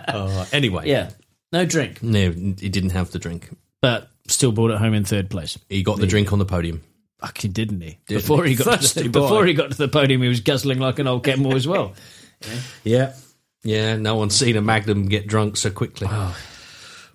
Uh, 0.09 0.45
anyway, 0.53 0.89
yeah. 0.89 1.11
No 1.53 1.65
drink, 1.65 2.03
No, 2.03 2.31
he 2.31 2.69
didn't 2.69 2.91
have 2.91 3.11
the 3.11 3.19
drink. 3.19 3.49
but 3.83 4.09
still 4.29 4.53
brought 4.53 4.71
it 4.71 4.79
home 4.79 4.95
in 4.95 5.05
third 5.05 5.29
place. 5.31 5.59
He 5.69 5.83
got 5.83 5.99
the 5.99 6.07
drink 6.07 6.33
on 6.33 6.39
the 6.39 6.45
podium. 6.45 6.83
Fucking 7.21 7.51
didn't 7.53 7.81
he? 7.81 7.99
Didn't 8.07 8.23
before 8.23 8.45
he? 8.45 8.51
he 8.51 8.57
got 8.57 8.79
First 8.81 8.95
to 8.97 9.03
the, 9.03 9.09
boy. 9.09 9.21
before 9.23 9.45
he 9.47 9.53
got 9.55 9.71
to 9.73 9.77
the 9.77 9.89
podium, 9.89 10.23
he 10.23 10.29
was 10.29 10.41
guzzling 10.41 10.79
like 10.79 10.99
an 11.01 11.07
old 11.09 11.25
camel 11.25 11.55
as 11.57 11.67
well. 11.67 11.95
Yeah. 12.43 12.57
Yeah, 12.85 13.13
no 13.65 14.15
one's 14.17 14.35
seen 14.35 14.57
a 14.57 14.61
Magnum 14.63 15.07
get 15.09 15.27
drunk 15.27 15.57
so 15.57 15.71
quickly. 15.71 16.09
Oh. 16.11 16.37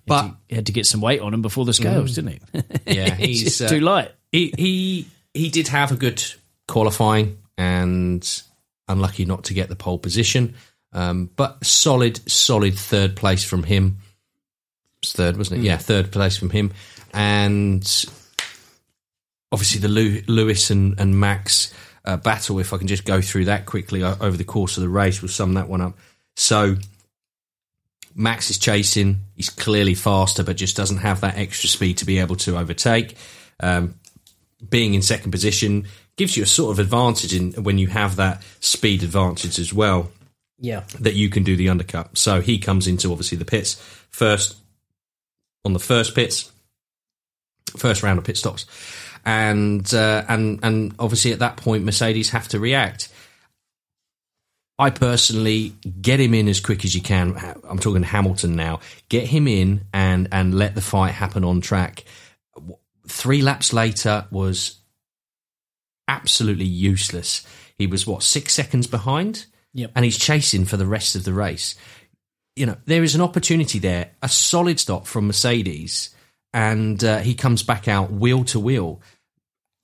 but 0.06 0.30
He 0.48 0.54
had 0.54 0.66
to 0.66 0.72
get 0.72 0.86
some 0.86 1.00
weight 1.00 1.20
on 1.20 1.34
him 1.34 1.42
before 1.42 1.64
the 1.64 1.72
scales, 1.72 2.14
didn't 2.14 2.32
he? 2.52 2.62
yeah, 2.86 3.14
He's 3.14 3.60
uh, 3.60 3.68
too 3.68 3.80
light. 3.80 4.12
he 4.32 4.52
he 4.56 5.08
he 5.34 5.48
did 5.50 5.68
have 5.68 5.92
a 5.92 5.96
good 5.96 6.22
qualifying 6.68 7.38
and 7.58 8.42
unlucky 8.88 9.24
not 9.24 9.44
to 9.44 9.54
get 9.54 9.68
the 9.68 9.76
pole 9.76 9.98
position. 9.98 10.54
Um, 10.92 11.28
but 11.36 11.64
solid, 11.64 12.20
solid 12.30 12.74
third 12.78 13.16
place 13.16 13.44
from 13.44 13.64
him. 13.64 13.98
It's 15.02 15.12
third, 15.12 15.36
wasn't 15.36 15.60
it? 15.60 15.64
Yeah, 15.64 15.76
third 15.76 16.10
place 16.12 16.36
from 16.38 16.50
him. 16.50 16.72
And 17.12 17.82
obviously 19.52 19.80
the 19.80 19.88
Lewis 19.88 20.70
and, 20.70 20.98
and 20.98 21.18
Max 21.18 21.72
uh, 22.04 22.16
battle, 22.16 22.58
if 22.60 22.72
I 22.72 22.78
can 22.78 22.86
just 22.86 23.04
go 23.04 23.20
through 23.20 23.46
that 23.46 23.66
quickly 23.66 24.02
o- 24.02 24.16
over 24.20 24.36
the 24.36 24.44
course 24.44 24.76
of 24.76 24.82
the 24.82 24.88
race, 24.88 25.20
we'll 25.20 25.28
sum 25.28 25.54
that 25.54 25.68
one 25.68 25.80
up. 25.80 25.98
So 26.36 26.76
Max 28.14 28.50
is 28.50 28.58
chasing. 28.58 29.20
He's 29.34 29.50
clearly 29.50 29.94
faster, 29.94 30.42
but 30.42 30.56
just 30.56 30.76
doesn't 30.76 30.98
have 30.98 31.20
that 31.22 31.36
extra 31.36 31.68
speed 31.68 31.98
to 31.98 32.04
be 32.06 32.18
able 32.18 32.36
to 32.36 32.56
overtake. 32.56 33.16
Um, 33.60 33.94
being 34.68 34.94
in 34.94 35.02
second 35.02 35.30
position 35.32 35.86
gives 36.16 36.36
you 36.36 36.42
a 36.42 36.46
sort 36.46 36.72
of 36.72 36.78
advantage 36.78 37.34
in 37.34 37.52
when 37.62 37.76
you 37.78 37.88
have 37.88 38.16
that 38.16 38.42
speed 38.60 39.02
advantage 39.02 39.58
as 39.58 39.72
well 39.72 40.10
Yeah. 40.58 40.84
that 41.00 41.14
you 41.14 41.28
can 41.28 41.42
do 41.42 41.56
the 41.56 41.68
undercut. 41.68 42.16
So 42.16 42.40
he 42.40 42.58
comes 42.58 42.86
into 42.86 43.10
obviously 43.12 43.36
the 43.36 43.44
pits 43.44 43.74
first 44.10 44.56
on 45.64 45.74
the 45.74 45.78
first 45.78 46.14
pits, 46.14 46.50
first 47.76 48.02
round 48.02 48.18
of 48.18 48.24
pit 48.24 48.38
stops, 48.38 48.64
and 49.26 49.92
uh, 49.92 50.24
and 50.28 50.60
and 50.62 50.94
obviously 50.98 51.32
at 51.32 51.40
that 51.40 51.56
point 51.58 51.84
Mercedes 51.84 52.30
have 52.30 52.48
to 52.48 52.60
react. 52.60 53.08
I 54.78 54.90
personally 54.90 55.74
get 56.00 56.20
him 56.20 56.34
in 56.34 56.48
as 56.48 56.60
quick 56.60 56.84
as 56.84 56.94
you 56.94 57.00
can. 57.00 57.34
I'm 57.68 57.78
talking 57.78 58.02
Hamilton 58.02 58.56
now. 58.56 58.80
Get 59.08 59.26
him 59.26 59.48
in 59.48 59.84
and 59.92 60.28
and 60.32 60.54
let 60.54 60.74
the 60.74 60.82
fight 60.82 61.12
happen 61.12 61.44
on 61.44 61.60
track. 61.60 62.04
Three 63.08 63.40
laps 63.40 63.72
later 63.72 64.26
was 64.30 64.80
absolutely 66.08 66.66
useless. 66.66 67.46
He 67.78 67.86
was 67.86 68.06
what 68.06 68.22
six 68.22 68.52
seconds 68.52 68.86
behind 68.86 69.46
Yep. 69.74 69.92
and 69.94 70.04
he's 70.06 70.18
chasing 70.18 70.64
for 70.64 70.78
the 70.78 70.86
rest 70.86 71.16
of 71.16 71.24
the 71.24 71.34
race. 71.34 71.74
You 72.54 72.64
know, 72.64 72.76
there 72.86 73.04
is 73.04 73.14
an 73.14 73.20
opportunity 73.20 73.78
there, 73.78 74.12
a 74.22 74.28
solid 74.28 74.80
stop 74.80 75.06
from 75.06 75.26
Mercedes, 75.26 76.14
and 76.54 77.04
uh, 77.04 77.18
he 77.18 77.34
comes 77.34 77.62
back 77.62 77.86
out 77.86 78.10
wheel 78.10 78.44
to 78.44 78.58
wheel. 78.58 79.02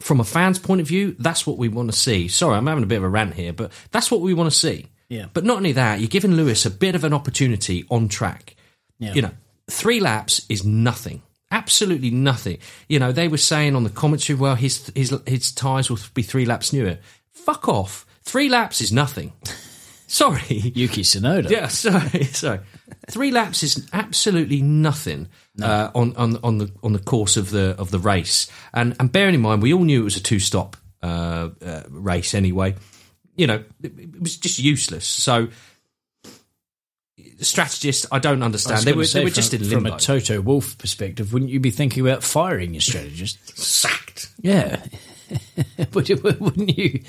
From 0.02 0.20
a 0.20 0.24
fan's 0.24 0.58
point 0.58 0.80
of 0.80 0.88
view, 0.88 1.14
that's 1.18 1.46
what 1.46 1.58
we 1.58 1.68
want 1.68 1.90
to 1.90 1.96
see. 1.96 2.28
Sorry, 2.28 2.56
I'm 2.56 2.66
having 2.66 2.84
a 2.84 2.86
bit 2.86 2.98
of 2.98 3.04
a 3.04 3.08
rant 3.08 3.34
here, 3.34 3.52
but 3.52 3.72
that's 3.90 4.10
what 4.10 4.20
we 4.20 4.34
want 4.34 4.50
to 4.50 4.56
see. 4.56 4.88
Yeah. 5.08 5.26
But 5.32 5.44
not 5.44 5.58
only 5.58 5.72
that, 5.72 6.00
you're 6.00 6.08
giving 6.08 6.32
Lewis 6.32 6.66
a 6.66 6.70
bit 6.70 6.94
of 6.94 7.04
an 7.04 7.12
opportunity 7.12 7.84
on 7.90 8.08
track. 8.08 8.56
Yeah. 8.98 9.14
You 9.14 9.22
know, 9.22 9.30
three 9.70 10.00
laps 10.00 10.44
is 10.48 10.64
nothing. 10.64 11.22
Absolutely 11.50 12.10
nothing. 12.10 12.58
You 12.88 12.98
know, 12.98 13.12
they 13.12 13.28
were 13.28 13.36
saying 13.36 13.76
on 13.76 13.84
the 13.84 13.90
commentary, 13.90 14.38
well, 14.38 14.54
his 14.54 14.90
his 14.94 15.14
his 15.26 15.52
tyres 15.52 15.90
will 15.90 15.98
be 16.14 16.22
three 16.22 16.46
laps 16.46 16.72
newer. 16.72 16.98
Fuck 17.30 17.68
off. 17.68 18.06
Three 18.22 18.48
laps 18.48 18.80
is 18.80 18.92
nothing. 18.92 19.32
Sorry. 20.06 20.40
Yuki 20.74 21.02
Tsunoda. 21.02 21.48
Yeah, 21.48 21.68
sorry, 21.68 22.24
sorry. 22.24 22.60
Three 23.10 23.30
laps 23.30 23.62
is 23.62 23.88
absolutely 23.92 24.62
nothing 24.62 25.28
uh, 25.60 25.90
on, 25.94 26.14
on 26.16 26.38
on 26.42 26.58
the 26.58 26.72
on 26.82 26.92
the 26.92 26.98
course 26.98 27.36
of 27.36 27.50
the 27.50 27.74
of 27.78 27.90
the 27.90 27.98
race. 27.98 28.50
And 28.72 28.96
and 29.00 29.10
bearing 29.10 29.34
in 29.34 29.40
mind, 29.40 29.62
we 29.62 29.72
all 29.72 29.84
knew 29.84 30.00
it 30.00 30.04
was 30.04 30.16
a 30.16 30.22
two 30.22 30.38
stop 30.38 30.76
uh, 31.02 31.50
uh, 31.64 31.82
race 31.90 32.34
anyway. 32.34 32.74
You 33.36 33.46
know, 33.46 33.64
it, 33.82 33.98
it 33.98 34.20
was 34.20 34.36
just 34.36 34.58
useless. 34.58 35.06
So, 35.06 35.48
strategist, 37.40 38.06
I 38.12 38.18
don't 38.18 38.42
understand. 38.42 38.76
was 38.76 38.84
They 38.84 38.92
were 38.92 39.04
say 39.04 39.20
they 39.20 39.24
were 39.24 39.30
from, 39.30 39.34
just 39.34 39.54
in 39.54 39.64
from 39.64 39.86
a 39.86 39.98
Toto 39.98 40.40
Wolff 40.40 40.78
perspective, 40.78 41.32
wouldn't 41.32 41.50
you 41.50 41.60
be 41.60 41.70
thinking 41.70 42.06
about 42.06 42.22
firing 42.22 42.74
your 42.74 42.80
strategist? 42.80 43.58
Sacked. 43.58 44.30
yeah. 44.40 44.82
Would 45.94 46.08
you- 46.10 46.16
wouldn't 46.16 46.76
you? 46.76 47.02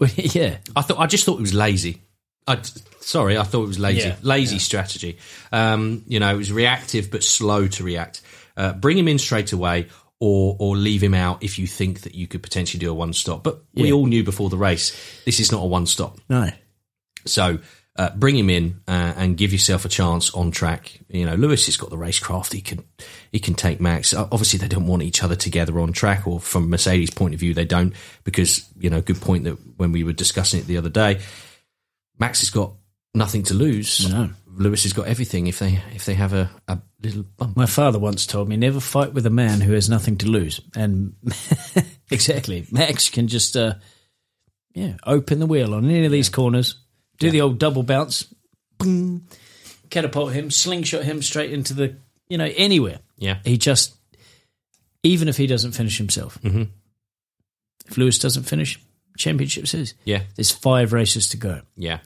yeah. 0.16 0.58
I 0.74 0.82
thought 0.82 0.98
I 0.98 1.06
just 1.06 1.24
thought 1.24 1.38
it 1.38 1.42
was 1.42 1.54
lazy. 1.54 2.02
I, 2.46 2.60
sorry, 3.00 3.38
I 3.38 3.44
thought 3.44 3.64
it 3.64 3.68
was 3.68 3.78
lazy. 3.78 4.08
Yeah, 4.08 4.16
lazy 4.22 4.58
strategy. 4.58 5.18
Um, 5.52 6.04
you 6.06 6.20
know, 6.20 6.34
it 6.34 6.36
was 6.36 6.52
reactive 6.52 7.10
but 7.10 7.22
slow 7.22 7.68
to 7.68 7.84
react. 7.84 8.22
Uh, 8.56 8.72
bring 8.72 8.98
him 8.98 9.08
in 9.08 9.18
straight 9.18 9.52
away, 9.52 9.88
or 10.20 10.56
or 10.58 10.76
leave 10.76 11.02
him 11.02 11.14
out 11.14 11.42
if 11.42 11.58
you 11.58 11.66
think 11.66 12.02
that 12.02 12.14
you 12.14 12.26
could 12.26 12.42
potentially 12.42 12.78
do 12.78 12.90
a 12.90 12.94
one 12.94 13.12
stop. 13.12 13.42
But 13.42 13.62
we 13.74 13.92
all 13.92 14.06
knew 14.06 14.24
before 14.24 14.50
the 14.50 14.56
race 14.56 14.90
this 15.24 15.40
is 15.40 15.50
not 15.50 15.62
a 15.62 15.66
one 15.66 15.86
stop. 15.86 16.18
No. 16.28 16.50
So 17.24 17.58
uh, 17.96 18.10
bring 18.16 18.36
him 18.36 18.48
in 18.48 18.80
uh, 18.88 19.12
and 19.16 19.36
give 19.36 19.52
yourself 19.52 19.84
a 19.84 19.88
chance 19.88 20.32
on 20.34 20.50
track. 20.50 20.98
You 21.08 21.26
know, 21.26 21.34
Lewis 21.34 21.66
has 21.66 21.76
got 21.76 21.90
the 21.90 21.96
racecraft; 21.96 22.52
he 22.52 22.60
can 22.60 22.84
he 23.30 23.38
can 23.38 23.54
take 23.54 23.80
Max. 23.80 24.14
Obviously, 24.14 24.58
they 24.58 24.68
don't 24.68 24.86
want 24.86 25.02
each 25.02 25.22
other 25.22 25.36
together 25.36 25.78
on 25.80 25.92
track, 25.92 26.26
or 26.26 26.40
from 26.40 26.70
Mercedes' 26.70 27.10
point 27.10 27.34
of 27.34 27.40
view, 27.40 27.52
they 27.52 27.64
don't 27.64 27.94
because 28.24 28.66
you 28.78 28.90
know, 28.90 29.00
good 29.00 29.20
point 29.20 29.44
that 29.44 29.58
when 29.76 29.92
we 29.92 30.04
were 30.04 30.12
discussing 30.12 30.60
it 30.60 30.66
the 30.66 30.78
other 30.78 30.88
day, 30.88 31.20
Max 32.22 32.40
has 32.40 32.50
got 32.50 32.74
nothing 33.14 33.42
to 33.44 33.54
lose. 33.54 34.08
No. 34.10 34.30
Lewis 34.46 34.84
has 34.84 34.92
got 34.92 35.06
everything 35.08 35.46
if 35.48 35.58
they 35.58 35.80
if 35.94 36.04
they 36.04 36.14
have 36.14 36.32
a, 36.34 36.50
a 36.68 36.78
little 37.02 37.22
bump. 37.22 37.56
My 37.56 37.66
father 37.66 37.98
once 37.98 38.26
told 38.26 38.48
me 38.48 38.56
never 38.56 38.80
fight 38.80 39.12
with 39.12 39.26
a 39.26 39.30
man 39.30 39.60
who 39.60 39.72
has 39.72 39.88
nothing 39.88 40.16
to 40.18 40.26
lose. 40.28 40.60
And 40.76 41.14
exactly, 42.10 42.66
Max 42.70 43.10
can 43.10 43.28
just 43.28 43.56
uh, 43.56 43.74
yeah 44.74 44.96
open 45.04 45.40
the 45.40 45.46
wheel 45.46 45.74
on 45.74 45.84
any 45.86 46.04
of 46.04 46.12
these 46.12 46.28
corners, 46.28 46.76
do 47.18 47.30
the 47.30 47.40
old 47.40 47.58
double 47.58 47.82
bounce, 47.82 48.32
boom, 48.78 49.26
catapult 49.90 50.32
him, 50.32 50.50
slingshot 50.50 51.02
him 51.02 51.22
straight 51.22 51.52
into 51.52 51.74
the 51.74 51.96
you 52.28 52.38
know 52.38 52.50
anywhere. 52.56 52.98
Yeah, 53.16 53.38
He 53.44 53.56
just 53.58 53.94
even 55.02 55.28
if 55.28 55.36
he 55.38 55.46
doesn't 55.46 55.72
finish 55.72 55.96
himself, 55.98 56.38
Mhm. 56.42 56.68
if 57.86 57.96
Lewis 57.96 58.18
doesn't 58.18 58.44
finish, 58.44 58.78
championship 59.16 59.66
says 59.66 59.94
yeah, 60.04 60.22
there's 60.36 60.50
five 60.50 60.92
races 60.92 61.28
to 61.30 61.36
go. 61.36 61.60
yeah. 61.76 61.98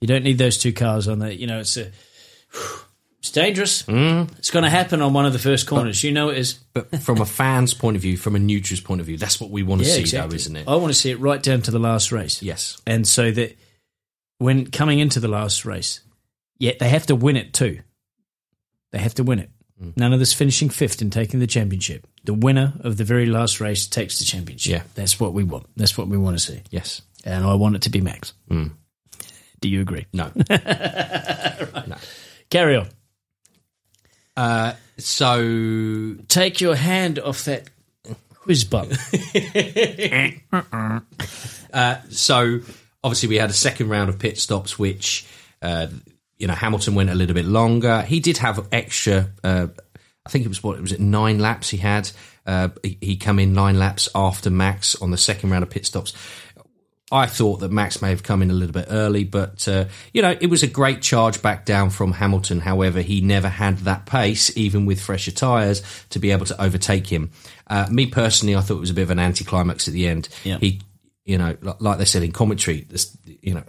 You 0.00 0.08
don't 0.08 0.24
need 0.24 0.36
those 0.36 0.58
two 0.58 0.72
cars 0.74 1.08
on 1.08 1.18
there. 1.18 1.32
You 1.32 1.46
know, 1.46 1.60
it's 1.60 1.76
a. 1.78 1.90
It's 3.20 3.30
dangerous. 3.30 3.84
Mm. 3.84 4.36
It's 4.36 4.50
going 4.50 4.64
to 4.64 4.68
happen 4.68 5.00
on 5.00 5.14
one 5.14 5.24
of 5.24 5.32
the 5.32 5.38
first 5.38 5.66
corners. 5.66 6.04
you 6.04 6.12
know 6.12 6.28
it 6.28 6.36
is. 6.36 6.52
But 6.74 7.00
from 7.00 7.22
a 7.22 7.24
fan's 7.24 7.72
point 7.72 7.96
of 7.96 8.02
view, 8.02 8.18
from 8.18 8.36
a 8.36 8.38
neutral's 8.38 8.82
point 8.82 9.00
of 9.00 9.06
view, 9.06 9.16
that's 9.16 9.40
what 9.40 9.50
we 9.50 9.62
want 9.62 9.80
to 9.80 9.86
see, 9.86 10.04
though, 10.04 10.26
isn't 10.26 10.54
it? 10.54 10.68
I 10.68 10.76
want 10.76 10.88
to 10.92 10.98
see 10.98 11.10
it 11.10 11.18
right 11.20 11.42
down 11.42 11.62
to 11.62 11.70
the 11.70 11.78
last 11.78 12.12
race. 12.12 12.42
Yes. 12.42 12.82
And 12.86 13.08
so 13.08 13.30
that 13.30 13.56
when 14.36 14.70
coming 14.70 14.98
into 14.98 15.20
the 15.20 15.28
last 15.28 15.64
race, 15.64 16.00
yeah, 16.58 16.72
they 16.78 16.90
have 16.90 17.06
to 17.06 17.14
win 17.16 17.38
it 17.38 17.54
too. 17.54 17.80
They 18.92 18.98
have 18.98 19.14
to 19.14 19.24
win 19.24 19.38
it. 19.38 19.50
Mm. 19.82 19.96
None 19.96 20.12
of 20.12 20.20
this 20.20 20.32
finishing 20.32 20.68
fifth 20.68 21.02
and 21.02 21.12
taking 21.12 21.40
the 21.40 21.46
championship. 21.46 22.06
The 22.24 22.34
winner 22.34 22.74
of 22.80 22.96
the 22.96 23.04
very 23.04 23.26
last 23.26 23.60
race 23.60 23.86
takes 23.86 24.18
the 24.18 24.24
championship. 24.24 24.72
Yeah. 24.72 24.82
That's 24.94 25.18
what 25.18 25.32
we 25.32 25.44
want. 25.44 25.66
That's 25.76 25.98
what 25.98 26.08
we 26.08 26.16
want 26.16 26.38
to 26.38 26.42
see. 26.42 26.62
Yes. 26.70 27.02
And 27.24 27.44
I 27.44 27.54
want 27.54 27.76
it 27.76 27.82
to 27.82 27.90
be 27.90 28.00
Max. 28.00 28.34
Mm. 28.50 28.72
Do 29.60 29.68
you 29.68 29.80
agree? 29.80 30.06
No. 30.12 30.30
Carry 32.50 32.76
on. 32.76 32.88
Uh, 34.36 34.74
so 34.98 36.14
Take 36.28 36.60
your 36.60 36.76
hand 36.76 37.18
off 37.18 37.44
that 37.46 37.68
quiz 38.30 38.64
button. 38.64 38.96
Uh, 41.74 41.96
so 42.08 42.60
obviously 43.02 43.28
we 43.28 43.34
had 43.34 43.50
a 43.50 43.52
second 43.52 43.88
round 43.88 44.08
of 44.08 44.16
pit 44.20 44.38
stops, 44.38 44.78
which 44.78 45.26
uh, 45.60 45.88
you 46.44 46.48
know 46.48 46.54
Hamilton 46.54 46.94
went 46.94 47.08
a 47.08 47.14
little 47.14 47.32
bit 47.32 47.46
longer. 47.46 48.02
He 48.02 48.20
did 48.20 48.36
have 48.36 48.68
extra. 48.70 49.30
Uh, 49.42 49.68
I 50.26 50.28
think 50.28 50.44
it 50.44 50.48
was 50.48 50.62
what 50.62 50.78
was 50.78 50.92
it 50.92 51.00
nine 51.00 51.38
laps 51.38 51.70
he 51.70 51.78
had. 51.78 52.10
Uh, 52.46 52.68
he, 52.82 52.98
he 53.00 53.16
come 53.16 53.38
in 53.38 53.54
nine 53.54 53.78
laps 53.78 54.10
after 54.14 54.50
Max 54.50 54.94
on 54.96 55.10
the 55.10 55.16
second 55.16 55.48
round 55.48 55.62
of 55.62 55.70
pit 55.70 55.86
stops. 55.86 56.12
I 57.10 57.24
thought 57.24 57.60
that 57.60 57.70
Max 57.70 58.02
may 58.02 58.10
have 58.10 58.22
come 58.22 58.42
in 58.42 58.50
a 58.50 58.52
little 58.52 58.74
bit 58.74 58.88
early, 58.90 59.24
but 59.24 59.66
uh, 59.66 59.86
you 60.12 60.20
know 60.20 60.36
it 60.38 60.48
was 60.48 60.62
a 60.62 60.66
great 60.66 61.00
charge 61.00 61.40
back 61.40 61.64
down 61.64 61.88
from 61.88 62.12
Hamilton. 62.12 62.60
However, 62.60 63.00
he 63.00 63.22
never 63.22 63.48
had 63.48 63.78
that 63.78 64.04
pace, 64.04 64.54
even 64.54 64.84
with 64.84 65.00
fresher 65.00 65.32
tyres, 65.32 65.82
to 66.10 66.18
be 66.18 66.30
able 66.30 66.44
to 66.44 66.62
overtake 66.62 67.06
him. 67.06 67.30
Uh, 67.68 67.86
me 67.90 68.04
personally, 68.04 68.54
I 68.54 68.60
thought 68.60 68.76
it 68.76 68.80
was 68.80 68.90
a 68.90 68.94
bit 68.94 69.04
of 69.04 69.10
an 69.10 69.18
anticlimax 69.18 69.88
at 69.88 69.94
the 69.94 70.08
end. 70.08 70.28
Yeah. 70.44 70.58
He, 70.58 70.82
you 71.24 71.38
know, 71.38 71.56
li- 71.62 71.72
like 71.78 71.96
they 71.96 72.04
said 72.04 72.22
in 72.22 72.32
commentary, 72.32 72.82
this, 72.82 73.16
you 73.40 73.54
know, 73.54 73.64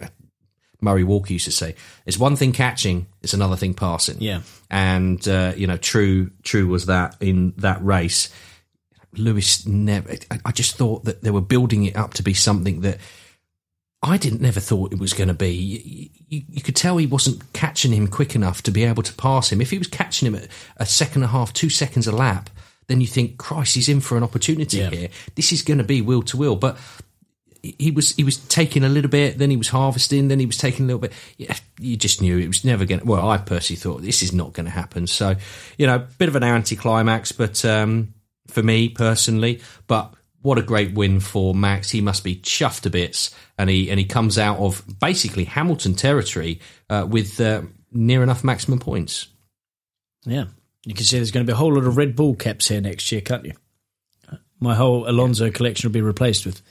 Murray 0.80 1.04
Walker 1.04 1.32
used 1.32 1.46
to 1.46 1.52
say, 1.52 1.74
"It's 2.04 2.18
one 2.18 2.36
thing 2.36 2.52
catching, 2.52 3.06
it's 3.22 3.34
another 3.34 3.56
thing 3.56 3.74
passing." 3.74 4.16
Yeah. 4.20 4.42
and 4.70 5.26
uh, 5.28 5.52
you 5.56 5.66
know, 5.66 5.76
true, 5.76 6.30
true 6.42 6.66
was 6.66 6.86
that 6.86 7.16
in 7.20 7.54
that 7.58 7.84
race. 7.84 8.28
Lewis 9.14 9.66
never. 9.66 10.10
I- 10.30 10.40
I 10.44 10.52
just 10.52 10.76
thought 10.76 11.04
that 11.04 11.22
they 11.22 11.30
were 11.30 11.40
building 11.40 11.84
it 11.84 11.96
up 11.96 12.14
to 12.14 12.22
be 12.22 12.34
something 12.34 12.82
that 12.82 12.98
I 14.02 14.18
didn't 14.18 14.42
never 14.42 14.60
thought 14.60 14.92
it 14.92 14.98
was 14.98 15.14
going 15.14 15.28
to 15.28 15.34
be. 15.34 15.50
You, 15.52 16.08
you, 16.28 16.42
you 16.50 16.60
could 16.62 16.76
tell 16.76 16.98
he 16.98 17.06
wasn't 17.06 17.52
catching 17.54 17.92
him 17.92 18.08
quick 18.08 18.34
enough 18.34 18.62
to 18.64 18.70
be 18.70 18.84
able 18.84 19.02
to 19.02 19.14
pass 19.14 19.50
him. 19.50 19.60
If 19.62 19.70
he 19.70 19.78
was 19.78 19.88
catching 19.88 20.26
him 20.26 20.34
at 20.34 20.48
a 20.76 20.84
second 20.86 21.22
and 21.22 21.24
a 21.24 21.28
half, 21.28 21.52
two 21.54 21.70
seconds 21.70 22.06
a 22.06 22.12
lap, 22.12 22.50
then 22.88 23.00
you 23.00 23.06
think, 23.06 23.38
Christ, 23.38 23.74
he's 23.74 23.88
in 23.88 24.00
for 24.00 24.16
an 24.18 24.22
opportunity 24.22 24.78
Yeah. 24.78 24.90
here. 24.90 25.08
This 25.34 25.50
is 25.50 25.62
going 25.62 25.78
to 25.78 25.84
be 25.84 26.02
wheel 26.02 26.22
to 26.24 26.36
wheel. 26.36 26.54
But 26.56 26.76
he 27.78 27.90
was 27.90 28.14
he 28.14 28.24
was 28.24 28.36
taking 28.36 28.84
a 28.84 28.88
little 28.88 29.10
bit, 29.10 29.38
then 29.38 29.50
he 29.50 29.56
was 29.56 29.68
harvesting, 29.68 30.28
then 30.28 30.38
he 30.38 30.46
was 30.46 30.58
taking 30.58 30.84
a 30.84 30.86
little 30.86 31.00
bit. 31.00 31.12
Yeah, 31.36 31.56
you 31.80 31.96
just 31.96 32.20
knew 32.20 32.38
it 32.38 32.46
was 32.46 32.64
never 32.64 32.84
going. 32.84 33.00
to... 33.00 33.06
Well, 33.06 33.28
I 33.28 33.38
personally 33.38 33.78
thought 33.78 34.02
this 34.02 34.22
is 34.22 34.32
not 34.32 34.52
going 34.52 34.66
to 34.66 34.70
happen. 34.70 35.06
So, 35.06 35.36
you 35.78 35.86
know, 35.86 35.96
a 35.96 35.98
bit 35.98 36.28
of 36.28 36.36
an 36.36 36.42
anticlimax, 36.42 37.32
but 37.32 37.64
um, 37.64 38.14
for 38.46 38.62
me 38.62 38.88
personally, 38.88 39.60
but 39.86 40.14
what 40.42 40.58
a 40.58 40.62
great 40.62 40.94
win 40.94 41.20
for 41.20 41.54
Max. 41.54 41.90
He 41.90 42.00
must 42.00 42.22
be 42.22 42.36
chuffed 42.36 42.82
to 42.82 42.90
bits, 42.90 43.34
and 43.58 43.68
he 43.68 43.90
and 43.90 43.98
he 43.98 44.04
comes 44.04 44.38
out 44.38 44.58
of 44.58 44.84
basically 45.00 45.44
Hamilton 45.44 45.94
territory 45.94 46.60
uh, 46.88 47.06
with 47.08 47.40
uh, 47.40 47.62
near 47.92 48.22
enough 48.22 48.44
maximum 48.44 48.78
points. 48.78 49.28
Yeah. 50.24 50.46
You 50.84 50.94
can 50.94 51.04
see 51.04 51.16
there's 51.16 51.32
going 51.32 51.44
to 51.44 51.50
be 51.50 51.54
a 51.54 51.56
whole 51.56 51.74
lot 51.74 51.84
of 51.84 51.96
Red 51.96 52.14
Bull 52.14 52.36
caps 52.36 52.68
here 52.68 52.80
next 52.80 53.10
year, 53.10 53.20
can't 53.20 53.44
you? 53.44 53.54
My 54.60 54.74
whole 54.74 55.08
Alonso 55.08 55.50
collection 55.50 55.88
will 55.88 55.94
be 55.94 56.00
replaced 56.00 56.46
with 56.46 56.62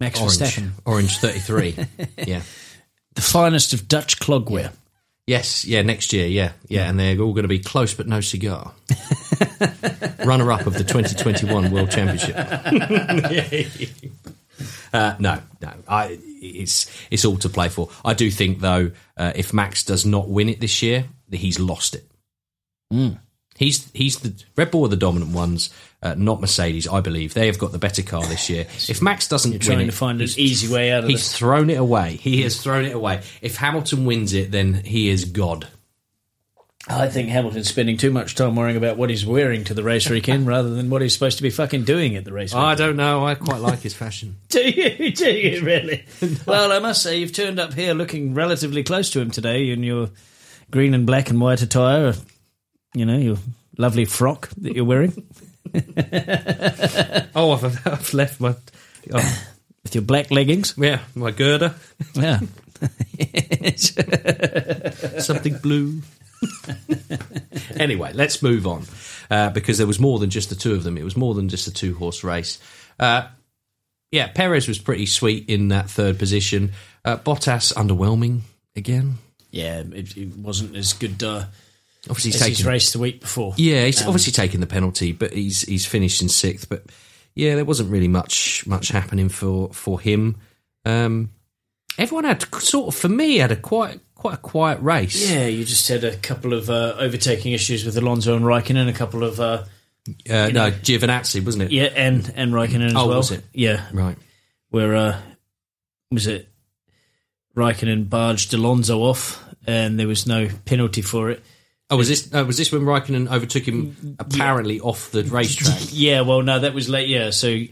Max 0.00 0.20
Orange, 0.20 0.38
Verstappen. 0.38 0.70
orange 0.84 1.18
thirty 1.18 1.38
three. 1.38 1.76
yeah, 2.26 2.42
the 3.14 3.20
finest 3.20 3.74
of 3.74 3.86
Dutch 3.86 4.18
clogware. 4.18 4.72
Yes, 5.26 5.64
yeah, 5.64 5.82
next 5.82 6.12
year, 6.12 6.26
yeah, 6.26 6.52
yeah, 6.66 6.88
and 6.88 6.98
they're 6.98 7.20
all 7.20 7.32
going 7.32 7.44
to 7.44 7.48
be 7.48 7.60
close 7.60 7.94
but 7.94 8.08
no 8.08 8.20
cigar. 8.20 8.72
Runner 10.24 10.50
up 10.50 10.66
of 10.66 10.74
the 10.74 10.82
2021 10.82 11.70
World 11.70 11.90
Championship. 11.90 12.34
uh, 14.92 15.14
no, 15.20 15.40
no, 15.60 15.72
I, 15.86 16.18
it's 16.42 16.90
it's 17.12 17.24
all 17.24 17.36
to 17.38 17.48
play 17.48 17.68
for. 17.68 17.90
I 18.04 18.14
do 18.14 18.28
think 18.30 18.58
though, 18.58 18.90
uh, 19.16 19.32
if 19.36 19.54
Max 19.54 19.84
does 19.84 20.04
not 20.04 20.28
win 20.28 20.48
it 20.48 20.58
this 20.60 20.82
year, 20.82 21.04
that 21.28 21.36
he's 21.36 21.60
lost 21.60 21.94
it. 21.94 22.10
He's 23.60 23.90
he's 23.92 24.18
the 24.20 24.32
Red 24.56 24.70
Bull 24.70 24.86
are 24.86 24.88
the 24.88 24.96
dominant 24.96 25.32
ones, 25.32 25.68
uh, 26.02 26.14
not 26.16 26.40
Mercedes. 26.40 26.88
I 26.88 27.02
believe 27.02 27.34
they 27.34 27.44
have 27.44 27.58
got 27.58 27.72
the 27.72 27.78
better 27.78 28.02
car 28.02 28.24
this 28.24 28.48
year. 28.48 28.66
If 28.88 29.02
Max 29.02 29.28
doesn't 29.28 29.50
win 29.50 29.60
Trying 29.60 29.80
it, 29.80 29.86
to 29.90 29.92
find 29.92 30.18
an 30.22 30.28
easy 30.38 30.72
way 30.72 30.90
out 30.90 31.04
of 31.04 31.10
He's 31.10 31.18
this. 31.18 31.36
thrown 31.36 31.68
it 31.68 31.76
away. 31.76 32.16
He 32.16 32.40
has 32.40 32.58
thrown 32.58 32.86
it 32.86 32.94
away. 32.94 33.20
If 33.42 33.56
Hamilton 33.56 34.06
wins 34.06 34.32
it, 34.32 34.50
then 34.50 34.72
he 34.72 35.10
is 35.10 35.26
God. 35.26 35.68
I 36.88 37.08
think 37.08 37.28
Hamilton's 37.28 37.68
spending 37.68 37.98
too 37.98 38.10
much 38.10 38.34
time 38.34 38.56
worrying 38.56 38.78
about 38.78 38.96
what 38.96 39.10
he's 39.10 39.26
wearing 39.26 39.64
to 39.64 39.74
the 39.74 39.82
race 39.82 40.08
weekend 40.08 40.46
rather 40.54 40.70
than 40.70 40.88
what 40.88 41.02
he's 41.02 41.12
supposed 41.12 41.36
to 41.36 41.42
be 41.42 41.50
fucking 41.50 41.84
doing 41.84 42.16
at 42.16 42.24
the 42.24 42.32
race 42.32 42.54
weekend. 42.54 42.66
I 42.66 42.74
don't 42.76 42.96
know. 42.96 43.26
I 43.26 43.34
quite 43.34 43.60
like 43.60 43.80
his 43.80 43.92
fashion. 43.92 44.36
Do 44.48 44.60
you? 44.62 45.12
Do 45.12 45.30
you 45.30 45.60
really? 45.62 46.06
well, 46.46 46.72
I 46.72 46.78
must 46.78 47.02
say 47.02 47.18
you've 47.18 47.34
turned 47.34 47.60
up 47.60 47.74
here 47.74 47.92
looking 47.92 48.32
relatively 48.32 48.82
close 48.82 49.10
to 49.10 49.20
him 49.20 49.30
today 49.30 49.68
in 49.68 49.82
your 49.82 50.08
green 50.70 50.94
and 50.94 51.06
black 51.06 51.28
and 51.28 51.38
white 51.42 51.60
attire. 51.60 52.14
You 52.94 53.06
know 53.06 53.18
your 53.18 53.36
lovely 53.78 54.04
frock 54.04 54.48
that 54.58 54.74
you're 54.74 54.84
wearing 54.84 55.12
Oh, 57.34 57.52
I've, 57.52 57.86
I've 57.86 58.14
left 58.14 58.40
my 58.40 58.54
oh, 59.12 59.44
with 59.82 59.94
your 59.94 60.02
black 60.02 60.30
leggings. 60.30 60.74
yeah 60.76 61.00
my 61.14 61.30
girder. 61.30 61.74
Yeah. 62.14 62.40
Something 65.20 65.58
blue. 65.58 66.02
anyway, 67.76 68.12
let's 68.14 68.42
move 68.42 68.66
on 68.66 68.84
uh, 69.30 69.50
because 69.50 69.78
there 69.78 69.86
was 69.86 70.00
more 70.00 70.18
than 70.18 70.30
just 70.30 70.48
the 70.48 70.54
two 70.56 70.74
of 70.74 70.82
them. 70.82 70.98
It 70.98 71.04
was 71.04 71.16
more 71.16 71.34
than 71.34 71.48
just 71.48 71.68
a 71.68 71.72
two 71.72 71.94
horse 71.94 72.24
race. 72.24 72.58
Uh, 72.98 73.28
yeah, 74.10 74.28
Perez 74.28 74.66
was 74.66 74.78
pretty 74.78 75.06
sweet 75.06 75.48
in 75.48 75.68
that 75.68 75.88
third 75.88 76.18
position. 76.18 76.72
Uh, 77.04 77.16
Bottas 77.16 77.72
underwhelming 77.74 78.40
again. 78.74 79.18
yeah, 79.50 79.82
it, 79.92 80.16
it 80.16 80.36
wasn't 80.36 80.74
as 80.76 80.94
good 80.94 81.22
uh, 81.22 81.44
Obviously, 82.08 82.30
he's 82.32 82.40
as 82.42 82.48
his 82.48 82.56
taken 82.58 82.70
race 82.72 82.92
the 82.92 82.98
week 82.98 83.20
before. 83.20 83.54
Yeah, 83.56 83.84
he's 83.84 84.02
obviously 84.02 84.32
taken 84.32 84.60
the 84.60 84.66
penalty, 84.66 85.12
but 85.12 85.32
he's 85.32 85.62
he's 85.62 85.84
finished 85.86 86.22
in 86.22 86.28
sixth. 86.28 86.68
But 86.68 86.84
yeah, 87.34 87.54
there 87.56 87.64
wasn't 87.64 87.90
really 87.90 88.08
much 88.08 88.66
much 88.66 88.88
happening 88.88 89.28
for 89.28 89.72
for 89.72 90.00
him. 90.00 90.36
Um, 90.86 91.30
everyone 91.98 92.24
had 92.24 92.42
sort 92.54 92.88
of, 92.88 92.98
for 92.98 93.08
me, 93.10 93.36
had 93.36 93.52
a 93.52 93.56
quite 93.56 94.00
quite 94.14 94.34
a 94.34 94.38
quiet 94.38 94.80
race. 94.80 95.30
Yeah, 95.30 95.46
you 95.46 95.64
just 95.64 95.86
had 95.88 96.04
a 96.04 96.16
couple 96.16 96.54
of 96.54 96.70
uh, 96.70 96.94
overtaking 96.98 97.52
issues 97.52 97.84
with 97.84 97.96
Alonso 97.98 98.34
and 98.34 98.44
Raikkonen, 98.46 98.88
a 98.88 98.92
couple 98.94 99.22
of 99.22 99.38
uh, 99.38 99.64
uh, 100.28 100.48
no, 100.48 100.70
Giovinazzi, 100.70 101.44
wasn't 101.44 101.64
it? 101.64 101.72
yeah, 101.72 101.84
and 101.94 102.32
and 102.34 102.52
Raikkonen 102.52 102.86
as 102.86 102.94
Oh, 102.96 103.08
well. 103.08 103.18
was 103.18 103.30
it? 103.30 103.44
Yeah, 103.52 103.84
Right. 103.92 104.16
where 104.70 104.96
uh, 104.96 105.20
was 106.10 106.26
it? 106.26 106.48
Raikkonen 107.56 108.08
barged 108.08 108.54
Alonso 108.54 109.00
off, 109.02 109.44
and 109.66 109.98
there 109.98 110.06
was 110.08 110.26
no 110.26 110.48
penalty 110.64 111.02
for 111.02 111.30
it. 111.30 111.42
Oh, 111.90 111.96
was 111.96 112.08
this 112.08 112.32
uh, 112.32 112.44
was 112.46 112.56
this 112.56 112.70
when 112.70 112.82
Raikkonen 112.82 113.28
overtook 113.30 113.64
him 113.64 114.16
apparently 114.18 114.80
off 114.80 115.10
the 115.10 115.24
racetrack? 115.24 115.78
Yeah, 115.90 116.20
well, 116.20 116.42
no, 116.42 116.58
that 116.60 116.72
was 116.72 116.88
late. 116.88 117.08
Yeah, 117.08 117.30
so 117.30 117.62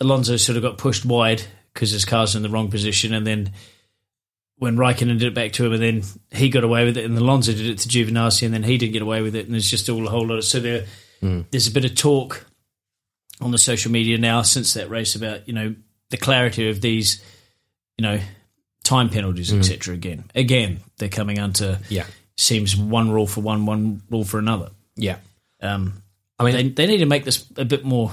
Alonso 0.00 0.36
sort 0.36 0.56
of 0.56 0.62
got 0.62 0.76
pushed 0.76 1.04
wide 1.06 1.42
because 1.72 1.90
his 1.90 2.04
car's 2.04 2.36
in 2.36 2.42
the 2.42 2.50
wrong 2.50 2.70
position, 2.70 3.14
and 3.14 3.26
then 3.26 3.52
when 4.58 4.76
Raikkonen 4.76 5.18
did 5.18 5.22
it 5.24 5.34
back 5.34 5.52
to 5.52 5.66
him, 5.66 5.72
and 5.72 5.82
then 5.82 6.02
he 6.30 6.48
got 6.48 6.62
away 6.62 6.84
with 6.84 6.96
it, 6.96 7.04
and 7.04 7.16
Alonso 7.16 7.52
did 7.52 7.66
it 7.66 7.78
to 7.78 7.88
Giovinazzi, 7.88 8.44
and 8.44 8.52
then 8.54 8.62
he 8.62 8.76
didn't 8.78 8.92
get 8.92 9.02
away 9.02 9.22
with 9.22 9.34
it, 9.34 9.46
and 9.46 9.54
there's 9.54 9.68
just 9.70 9.88
all 9.88 10.06
a 10.06 10.10
whole 10.10 10.26
lot 10.26 10.38
of 10.38 10.44
so 10.44 10.60
there. 10.60 10.84
There's 11.50 11.66
a 11.66 11.70
bit 11.72 11.86
of 11.86 11.94
talk 11.94 12.44
on 13.40 13.50
the 13.50 13.56
social 13.58 13.90
media 13.90 14.18
now 14.18 14.42
since 14.42 14.74
that 14.74 14.90
race 14.90 15.14
about 15.16 15.48
you 15.48 15.54
know 15.54 15.74
the 16.10 16.18
clarity 16.18 16.68
of 16.68 16.82
these, 16.82 17.22
you 17.96 18.02
know, 18.02 18.20
time 18.84 19.08
penalties, 19.08 19.50
etc. 19.52 19.94
Again, 19.94 20.24
again, 20.34 20.80
they're 20.98 21.08
coming 21.08 21.38
onto 21.40 21.76
Yeah, 21.88 22.04
seems 22.36 22.76
one 22.76 23.10
rule 23.10 23.26
for 23.26 23.40
one, 23.40 23.66
one 23.66 24.02
rule 24.10 24.24
for 24.24 24.38
another. 24.38 24.70
yeah. 24.96 25.16
Um, 25.60 26.02
I 26.38 26.44
mean, 26.44 26.54
they 26.54 26.68
they 26.68 26.86
need 26.86 26.98
to 26.98 27.06
make 27.06 27.24
this 27.24 27.46
a 27.56 27.64
bit 27.64 27.84
more. 27.84 28.12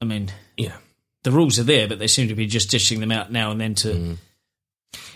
I 0.00 0.04
mean, 0.04 0.30
yeah. 0.56 0.76
the 1.22 1.30
rules 1.30 1.58
are 1.58 1.64
there, 1.64 1.86
but 1.86 1.98
they 1.98 2.06
seem 2.06 2.28
to 2.28 2.34
be 2.34 2.46
just 2.46 2.70
dishing 2.70 3.00
them 3.00 3.12
out 3.12 3.30
now 3.30 3.50
and 3.50 3.60
then 3.60 3.74
to. 3.76 4.16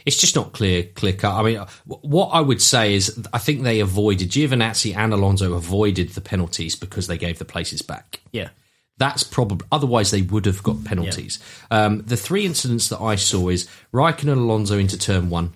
It's 0.04 0.18
just 0.18 0.36
not 0.36 0.52
clear, 0.52 0.82
clear 0.82 1.12
cut. 1.12 1.34
I 1.34 1.42
mean, 1.42 1.64
what 1.86 2.28
I 2.28 2.40
would 2.40 2.60
say 2.60 2.94
is, 2.94 3.24
I 3.32 3.38
think 3.38 3.62
they 3.62 3.80
avoided 3.80 4.30
Giovinazzi 4.30 4.94
and 4.96 5.12
Alonso 5.12 5.54
avoided 5.54 6.10
the 6.10 6.20
penalties 6.20 6.74
because 6.74 7.06
they 7.06 7.16
gave 7.16 7.38
the 7.38 7.44
places 7.44 7.82
back. 7.82 8.20
Yeah, 8.32 8.48
That's 8.98 9.22
probably 9.22 9.66
otherwise 9.70 10.10
they 10.10 10.22
would 10.22 10.46
have 10.46 10.62
got 10.62 10.84
penalties. 10.84 11.38
Um, 11.70 12.02
the 12.02 12.16
three 12.16 12.44
incidents 12.44 12.88
that 12.88 13.00
I 13.00 13.14
saw 13.14 13.48
is 13.48 13.68
Raikkonen 13.92 14.32
and 14.32 14.40
Alonso 14.42 14.76
into 14.78 14.98
turn 14.98 15.30
one. 15.30 15.52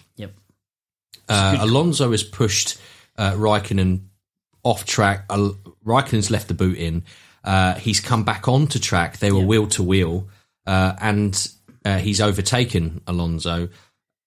Uh, 1.28 1.58
Alonso 1.60 2.10
has 2.12 2.22
pushed 2.22 2.78
uh, 3.16 3.32
Raikkonen 3.32 4.02
off 4.62 4.84
track. 4.84 5.24
Al- 5.30 5.56
Raikkonen's 5.84 6.30
left 6.30 6.48
the 6.48 6.54
boot 6.54 6.78
in. 6.78 7.04
Uh, 7.44 7.74
he's 7.74 8.00
come 8.00 8.24
back 8.24 8.48
onto 8.48 8.78
track. 8.78 9.18
They 9.18 9.30
were 9.32 9.40
wheel 9.40 9.66
to 9.68 9.82
wheel, 9.82 10.28
uh, 10.66 10.94
and 11.00 11.48
uh, 11.84 11.98
he's 11.98 12.20
overtaken 12.20 13.00
Alonso. 13.06 13.68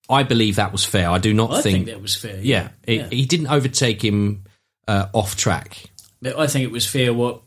I 0.09 0.23
believe 0.23 0.55
that 0.55 0.71
was 0.71 0.85
fair. 0.85 1.09
I 1.09 1.17
do 1.19 1.33
not 1.33 1.51
I 1.51 1.61
think, 1.61 1.75
think. 1.75 1.85
that 1.87 2.01
was 2.01 2.15
fair. 2.15 2.39
yeah, 2.41 2.69
it- 2.83 3.11
he 3.13 3.25
didn't 3.25 3.47
overtake 3.47 4.01
him 4.03 4.45
uh, 4.87 5.07
off 5.13 5.35
track. 5.35 5.83
but 6.21 6.37
I 6.39 6.47
think 6.47 6.63
it 6.63 6.71
was 6.71 6.87
fair 6.87 7.13
what 7.13 7.41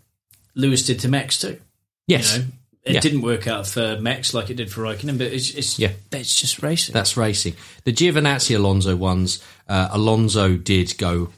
Lewis 0.55 0.85
did 0.85 1.01
to 1.01 1.09
Max 1.09 1.39
too. 1.41 1.59
Yes, 2.07 2.37
You 2.37 2.43
know, 2.45 2.49
it 2.85 2.95
Yeah. 2.95 3.01
didn't 3.01 3.23
work 3.23 3.47
out 3.47 3.67
for 3.67 3.99
Max 4.01 4.35
like 4.35 4.51
it 4.51 4.55
did 4.57 4.71
for 4.73 4.83
Raikkonen, 4.83 5.19
but 5.19 5.29
it's, 5.29 5.51
it's 5.51 5.79
Yeah. 5.79 5.93
that's 6.11 6.41
just 6.41 6.63
racing. 6.63 6.93
That's 6.93 7.17
racing. 7.17 7.55
The 7.85 7.93
Giovinazzi 7.93 8.57
Alonso 8.57 8.97
ones, 8.97 9.41
uh, 9.69 9.89
Alonso 9.93 10.57
did 10.57 10.97
go 10.99 11.31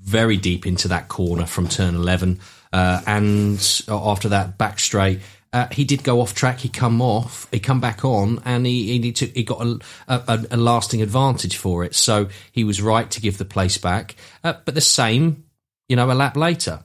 very 0.00 0.36
deep 0.36 0.66
into 0.66 0.88
that 0.88 1.08
corner 1.08 1.46
from 1.46 1.68
turn 1.68 1.94
11. 1.94 2.40
Uh, 2.72 3.00
and 3.06 3.82
after 3.88 4.28
that 4.30 4.58
back 4.58 4.78
straight, 4.78 5.20
uh, 5.52 5.66
he 5.72 5.84
did 5.84 6.04
go 6.04 6.20
off 6.20 6.34
track. 6.34 6.58
He 6.60 6.68
come 6.68 7.00
off, 7.00 7.48
he 7.50 7.58
come 7.58 7.80
back 7.80 8.04
on, 8.04 8.42
and 8.44 8.66
he 8.66 8.98
he, 9.00 9.12
took, 9.12 9.34
he 9.34 9.42
got 9.44 9.62
a, 9.62 9.78
a, 10.06 10.46
a 10.50 10.56
lasting 10.58 11.00
advantage 11.00 11.56
for 11.56 11.84
it. 11.84 11.94
So 11.94 12.28
he 12.52 12.64
was 12.64 12.82
right 12.82 13.10
to 13.10 13.20
give 13.22 13.38
the 13.38 13.46
place 13.46 13.78
back. 13.78 14.14
Uh, 14.44 14.54
but 14.66 14.74
the 14.74 14.82
same, 14.82 15.44
you 15.88 15.96
know, 15.96 16.10
a 16.10 16.12
lap 16.12 16.36
later, 16.36 16.80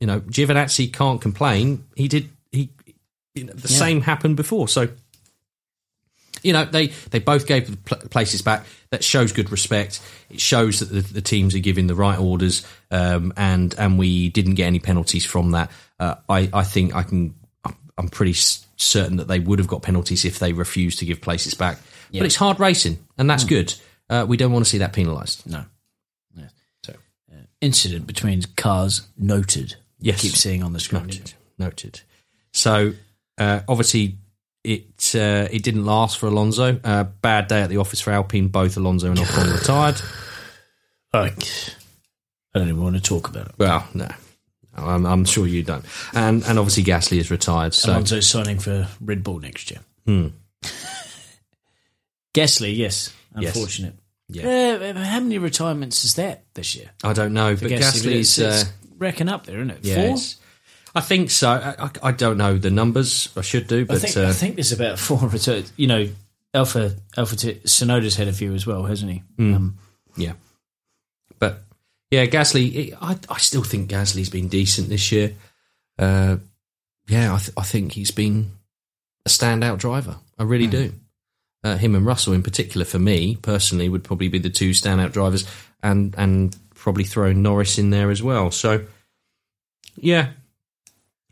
you 0.00 0.06
know, 0.06 0.20
Giovinazzi 0.20 0.92
can't 0.92 1.20
complain. 1.22 1.84
He 1.96 2.08
did. 2.08 2.28
You 3.34 3.44
know, 3.44 3.52
the 3.52 3.68
same 3.68 4.02
happened 4.02 4.36
before. 4.36 4.68
So 4.68 4.88
you 6.42 6.52
know 6.52 6.64
they 6.64 6.88
they 7.10 7.18
both 7.18 7.46
gave 7.46 7.70
the 7.70 7.76
pl- 7.76 8.08
places 8.08 8.42
back. 8.42 8.66
That 8.90 9.02
shows 9.02 9.32
good 9.32 9.50
respect. 9.50 10.00
It 10.28 10.40
shows 10.40 10.80
that 10.80 10.86
the, 10.86 11.00
the 11.00 11.22
teams 11.22 11.54
are 11.54 11.60
giving 11.60 11.86
the 11.86 11.94
right 11.94 12.18
orders, 12.18 12.66
um, 12.90 13.32
and 13.36 13.74
and 13.78 13.98
we 13.98 14.28
didn't 14.28 14.54
get 14.54 14.66
any 14.66 14.80
penalties 14.80 15.24
from 15.24 15.52
that. 15.52 15.70
Uh, 15.98 16.16
I 16.28 16.50
I 16.52 16.64
think 16.64 16.94
I 16.94 17.02
can. 17.02 17.34
I'm 17.98 18.08
pretty 18.08 18.32
certain 18.32 19.18
that 19.18 19.28
they 19.28 19.38
would 19.38 19.58
have 19.58 19.68
got 19.68 19.82
penalties 19.82 20.24
if 20.24 20.38
they 20.38 20.52
refused 20.52 20.98
to 21.00 21.04
give 21.04 21.20
places 21.20 21.54
back. 21.54 21.78
But 22.12 22.22
it's 22.24 22.36
hard 22.36 22.58
racing, 22.58 22.98
and 23.16 23.28
that's 23.30 23.44
good. 23.44 23.74
Uh, 24.10 24.26
we 24.28 24.36
don't 24.36 24.52
want 24.52 24.64
to 24.64 24.70
see 24.70 24.78
that 24.78 24.92
penalised. 24.92 25.46
no. 25.46 25.64
no. 26.36 26.44
So, 26.84 26.94
uh, 27.32 27.36
incident 27.60 28.06
between 28.06 28.42
cars 28.56 29.06
noted. 29.16 29.76
Yes. 30.00 30.20
keep 30.20 30.32
seeing 30.32 30.62
on 30.62 30.72
the 30.72 30.80
screen. 30.80 31.04
Noted. 31.04 31.32
Noted. 31.58 32.00
So 32.52 32.94
uh, 33.42 33.62
obviously 33.68 34.18
it 34.64 35.14
uh, 35.14 35.48
it 35.50 35.62
didn't 35.62 35.84
last 35.84 36.18
for 36.18 36.26
Alonso. 36.26 36.78
Uh, 36.84 37.04
bad 37.04 37.48
day 37.48 37.62
at 37.62 37.68
the 37.70 37.78
office 37.78 38.00
for 38.00 38.10
Alpine. 38.12 38.48
Both 38.48 38.76
Alonso 38.76 39.08
and 39.10 39.18
Ocon 39.18 39.52
retired. 39.60 40.00
I, 41.12 41.32
I 42.54 42.58
don't 42.58 42.68
even 42.68 42.82
want 42.82 42.96
to 42.96 43.02
talk 43.02 43.28
about 43.28 43.48
it. 43.48 43.54
Well, 43.58 43.86
no, 43.94 44.08
I'm, 44.76 45.04
I'm 45.04 45.24
sure 45.24 45.46
you 45.46 45.62
don't. 45.62 45.84
And 46.14 46.44
and 46.44 46.58
obviously 46.58 46.84
Gasly 46.84 47.18
is 47.18 47.30
retired. 47.30 47.74
So 47.74 47.90
Alonso's 47.92 48.26
signing 48.28 48.58
for 48.58 48.86
Red 49.00 49.22
Bull 49.24 49.40
next 49.40 49.70
year. 49.70 49.80
Hmm. 50.06 50.28
Gasly, 52.34 52.74
yes, 52.76 53.12
Yes. 53.38 53.54
unfortunate. 53.54 53.94
Yeah. 54.28 54.44
Uh, 54.94 54.94
how 55.04 55.20
many 55.20 55.36
retirements 55.38 56.04
is 56.04 56.14
that 56.14 56.44
this 56.54 56.74
year? 56.74 56.90
I 57.04 57.12
don't 57.12 57.34
know, 57.34 57.54
but 57.54 57.70
Gasly, 57.70 58.22
Gasly's. 58.22 58.38
Uh, 58.40 58.64
racking 58.96 59.28
up 59.28 59.44
there, 59.44 59.56
isn't 59.58 59.70
it? 59.70 59.78
yeah, 59.82 59.94
Four. 59.96 60.04
it's- 60.04 60.36
I 60.94 61.00
think 61.00 61.30
so. 61.30 61.48
I, 61.50 61.86
I, 61.86 61.90
I 62.02 62.12
don't 62.12 62.36
know 62.36 62.58
the 62.58 62.70
numbers. 62.70 63.30
I 63.36 63.40
should 63.40 63.66
do, 63.66 63.82
I 63.82 63.84
but 63.84 63.98
think, 64.00 64.16
uh, 64.16 64.28
I 64.28 64.32
think 64.32 64.56
there's 64.56 64.72
about 64.72 64.98
four 64.98 65.18
returns. 65.28 65.72
You 65.76 65.86
know, 65.86 66.08
Alpha 66.54 66.94
Alpha 67.16 67.36
T- 67.36 67.54
Tsunoda's 67.64 68.16
had 68.16 68.28
a 68.28 68.32
few 68.32 68.54
as 68.54 68.66
well, 68.66 68.84
hasn't 68.84 69.10
he? 69.10 69.22
Hmm. 69.36 69.54
Um, 69.54 69.78
Yeah. 70.16 70.32
But 71.38 71.62
yeah, 72.10 72.26
Gasly, 72.26 72.94
I, 73.00 73.16
I 73.28 73.38
still 73.38 73.62
think 73.62 73.90
Gasly's 73.90 74.28
been 74.30 74.48
decent 74.48 74.88
this 74.90 75.10
year. 75.10 75.34
Uh, 75.98 76.36
yeah, 77.08 77.34
I, 77.34 77.38
th- 77.38 77.52
I 77.56 77.62
think 77.62 77.92
he's 77.92 78.10
been 78.10 78.52
a 79.24 79.28
standout 79.28 79.78
driver. 79.78 80.16
I 80.38 80.44
really 80.44 80.66
do. 80.66 80.92
Uh, 81.64 81.76
him 81.76 81.94
and 81.94 82.04
Russell, 82.04 82.32
in 82.32 82.42
particular, 82.42 82.84
for 82.84 82.98
me 82.98 83.36
personally, 83.36 83.88
would 83.88 84.04
probably 84.04 84.28
be 84.28 84.38
the 84.38 84.50
two 84.50 84.70
standout 84.70 85.12
drivers, 85.12 85.46
and 85.82 86.14
and 86.18 86.56
probably 86.74 87.04
throw 87.04 87.32
Norris 87.32 87.78
in 87.78 87.90
there 87.90 88.10
as 88.10 88.22
well. 88.22 88.50
So, 88.50 88.84
yeah, 89.96 90.30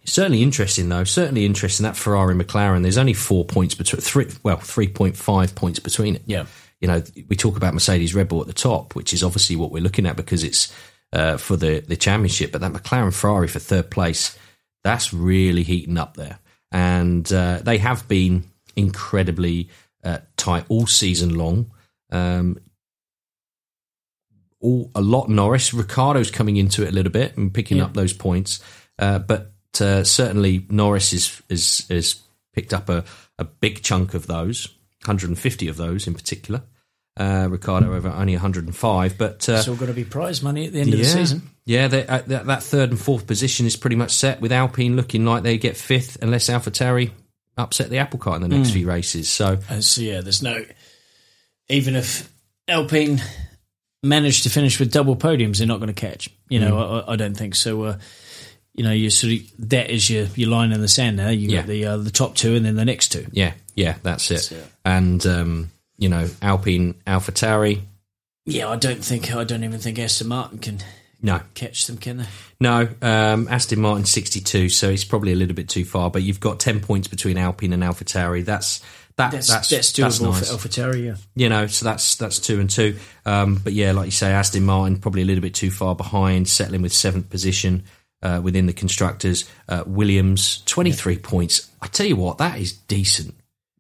certainly 0.05 0.43
interesting 0.43 0.89
though. 0.89 1.05
Certainly 1.05 1.45
interesting 1.47 1.85
that 1.85 1.97
Ferrari 1.97 2.35
McLaren. 2.35 2.83
There's 2.83 2.99
only 2.99 3.15
four 3.15 3.45
points 3.45 3.75
between 3.75 4.01
three, 4.01 4.27
well, 4.43 4.57
three 4.59 4.89
point 4.89 5.17
five 5.17 5.55
points 5.55 5.79
between 5.79 6.17
it. 6.17 6.23
Yeah. 6.27 6.47
you 6.81 6.89
know, 6.89 7.03
we 7.29 7.37
talk 7.37 7.57
about 7.57 7.75
Mercedes 7.75 8.15
Red 8.15 8.29
Bull 8.29 8.41
at 8.41 8.47
the 8.47 8.53
top, 8.53 8.95
which 8.97 9.13
is 9.13 9.23
obviously 9.23 9.57
what 9.57 9.71
we're 9.71 9.83
looking 9.83 10.07
at 10.07 10.17
because 10.17 10.43
it's 10.45 10.73
uh, 11.13 11.37
for 11.37 11.57
the 11.57 11.81
the 11.81 11.97
championship. 11.97 12.53
But 12.53 12.61
that 12.63 12.73
McLaren 12.73 13.15
Ferrari 13.15 13.49
for 13.49 13.59
third 13.59 13.91
place, 13.91 14.39
that's 14.85 15.13
really 15.13 15.63
heating 15.63 15.99
up 15.99 16.17
there, 16.17 16.39
and 16.73 17.31
uh, 17.33 17.59
they 17.63 17.79
have 17.79 18.09
been 18.09 18.45
incredibly 18.77 19.69
uh, 20.03 20.19
tight 20.37 20.65
all 20.69 20.87
season 20.87 21.35
long. 21.37 21.71
Um, 22.11 22.59
all 24.61 24.91
a 24.95 25.01
lot 25.01 25.29
Norris, 25.29 25.73
Ricciardo's 25.73 26.31
coming 26.31 26.57
into 26.57 26.83
it 26.85 26.89
a 26.91 26.93
little 26.93 27.13
bit 27.13 27.37
and 27.37 27.53
picking 27.53 27.79
Yeah. 27.79 27.85
up 27.85 27.95
those 27.95 28.13
points, 28.13 28.61
uh, 28.99 29.19
but 29.19 29.50
uh, 29.80 30.04
certainly 30.04 30.64
Norris 30.70 31.12
is 31.12 31.42
is 31.48 31.87
is 31.90 32.20
picked 32.54 32.72
up 32.72 32.88
a, 32.88 33.04
a 33.38 33.44
big 33.44 33.83
chunk 33.83 34.14
of 34.14 34.26
those, 34.26 34.66
150 35.04 35.68
of 35.68 35.76
those 35.76 36.06
in 36.06 36.14
particular. 36.14 36.62
Uh, 37.18 37.48
Ricciardo 37.50 37.92
over 37.94 38.09
only 38.09 38.33
105, 38.35 39.18
but 39.18 39.46
uh, 39.48 39.52
It's 39.54 39.68
all 39.68 39.74
going 39.74 39.88
to 39.90 39.94
be 39.94 40.04
prize 40.04 40.42
money 40.42 40.66
at 40.66 40.72
the 40.72 40.80
end 40.80 40.92
of 40.94 40.98
the 40.98 41.04
season. 41.04 41.42
yeah, 41.66 41.87
they, 41.88 42.06
uh, 42.06 42.22
that, 42.28 42.46
that 42.46 42.62
third 42.62 42.90
and 42.90 42.98
fourth 42.98 43.26
position 43.26 43.66
is 43.66 43.76
pretty 43.76 43.96
much 43.96 44.12
set 44.12 44.40
with 44.40 44.52
Alpine 44.52 44.96
looking 44.96 45.24
like 45.26 45.42
they 45.42 45.59
get 45.59 45.76
fifth 45.76 46.16
unless 46.22 46.48
AlphaTauri 46.48 47.11
upset 47.59 47.90
the 47.90 47.98
apple 47.98 48.18
cart 48.18 48.40
in 48.42 48.48
the 48.48 48.56
next 48.56 48.70
few 48.70 48.87
races. 48.88 49.28
So 49.28 49.59
Uh, 49.68 49.80
so 49.83 50.00
yeah, 50.00 50.22
there's 50.22 50.40
no. 50.42 50.64
Even 51.68 51.94
if 51.94 52.33
Alpine 52.68 53.20
manage 54.02 54.42
to 54.44 54.48
finish 54.50 54.78
with 54.80 54.90
double 54.92 55.16
podiums, 55.16 55.59
they're 55.59 55.66
not 55.66 55.80
going 55.80 55.92
to 55.92 56.00
catch. 56.00 56.30
You 56.48 56.61
know, 56.61 56.72
Mm. 56.76 57.09
I, 57.09 57.12
I 57.12 57.16
don't 57.16 57.37
think 57.37 57.54
so. 57.54 57.96
You 58.81 58.87
know, 58.87 58.93
you 58.93 59.11
sort 59.11 59.35
of 59.35 59.40
that 59.69 59.90
is 59.90 60.09
your 60.09 60.25
your 60.37 60.49
line 60.49 60.73
in 60.73 60.81
the 60.81 60.88
sand 60.88 61.19
now. 61.19 61.29
You 61.29 61.51
Yeah. 61.51 61.59
got 61.59 61.66
the 61.66 61.85
uh, 61.85 61.97
the 61.99 62.11
top 62.11 62.35
two 62.35 62.55
and 62.57 62.64
then 62.64 62.77
the 62.77 62.85
next 62.87 63.09
two. 63.12 63.27
yeah, 63.31 63.53
yeah, 63.75 63.97
that's 64.03 64.31
it. 64.31 64.35
That's 64.37 64.53
it. 64.53 64.66
And 64.87 65.27
um, 65.27 65.71
you 65.99 66.09
know, 66.09 66.27
Alpine, 66.40 66.95
AlphaTauri, 67.07 67.83
Yeah, 68.47 68.71
I 68.71 68.77
don't 68.77 69.05
think 69.05 69.35
I 69.35 69.45
don't 69.45 69.64
even 69.64 69.81
think 69.81 69.99
Aston 69.99 70.29
Martin 70.29 70.61
can 70.61 70.79
no, 71.21 71.43
catch 71.53 71.87
them, 71.88 71.99
can 71.99 72.16
they? 72.16 72.25
no. 72.59 72.88
Um, 73.03 73.49
Aston 73.49 73.83
Martin 73.83 74.07
62, 74.07 74.71
so 74.71 74.90
he's 74.90 75.05
probably 75.05 75.33
a 75.33 75.37
little 75.37 75.55
bit 75.55 75.69
too 75.69 75.85
far. 75.85 76.11
But 76.11 76.23
you've 76.23 76.40
got 76.40 76.59
10 76.59 76.81
points 76.81 77.07
between 77.07 77.37
Alpine 77.37 77.75
and 77.75 77.83
AlphaTauri. 77.83 78.47
That's 78.47 78.79
that, 79.16 79.33
That's 79.33 79.49
that's 79.49 79.69
that's, 79.69 79.93
that's, 79.93 80.19
doable 80.19 80.33
nice. 80.33 80.51
for 80.51 80.57
AlphaTauri. 80.57 81.05
Yeah. 81.05 81.16
you 81.37 81.51
know, 81.51 81.66
so 81.66 81.85
that's 81.85 82.14
that's 82.16 82.38
two 82.38 82.61
and 82.61 82.71
two. 82.71 82.97
Um, 83.27 83.61
but 83.62 83.75
yeah, 83.75 83.93
like 83.93 84.07
you 84.07 84.11
say, 84.12 84.33
Aston 84.33 84.64
Martin 84.64 84.97
probably 84.99 85.21
a 85.21 85.27
little 85.27 85.43
bit 85.43 85.53
too 85.55 85.71
far 85.71 85.95
behind, 85.95 86.49
settling 86.49 86.81
with 86.81 86.95
seventh 86.95 87.29
position 87.29 87.85
uh, 88.22 88.40
within 88.42 88.66
the 88.66 88.72
constructors. 88.72 89.48
Uh, 89.68 89.85
Williams 89.87 90.62
twenty 90.66 90.92
three 90.92 91.18
points. 91.18 91.70
I 91.80 91.87
tell 91.87 92.06
you 92.06 92.16
what, 92.16 92.38
that 92.38 92.59
is 92.59 92.72
decent. 92.72 93.35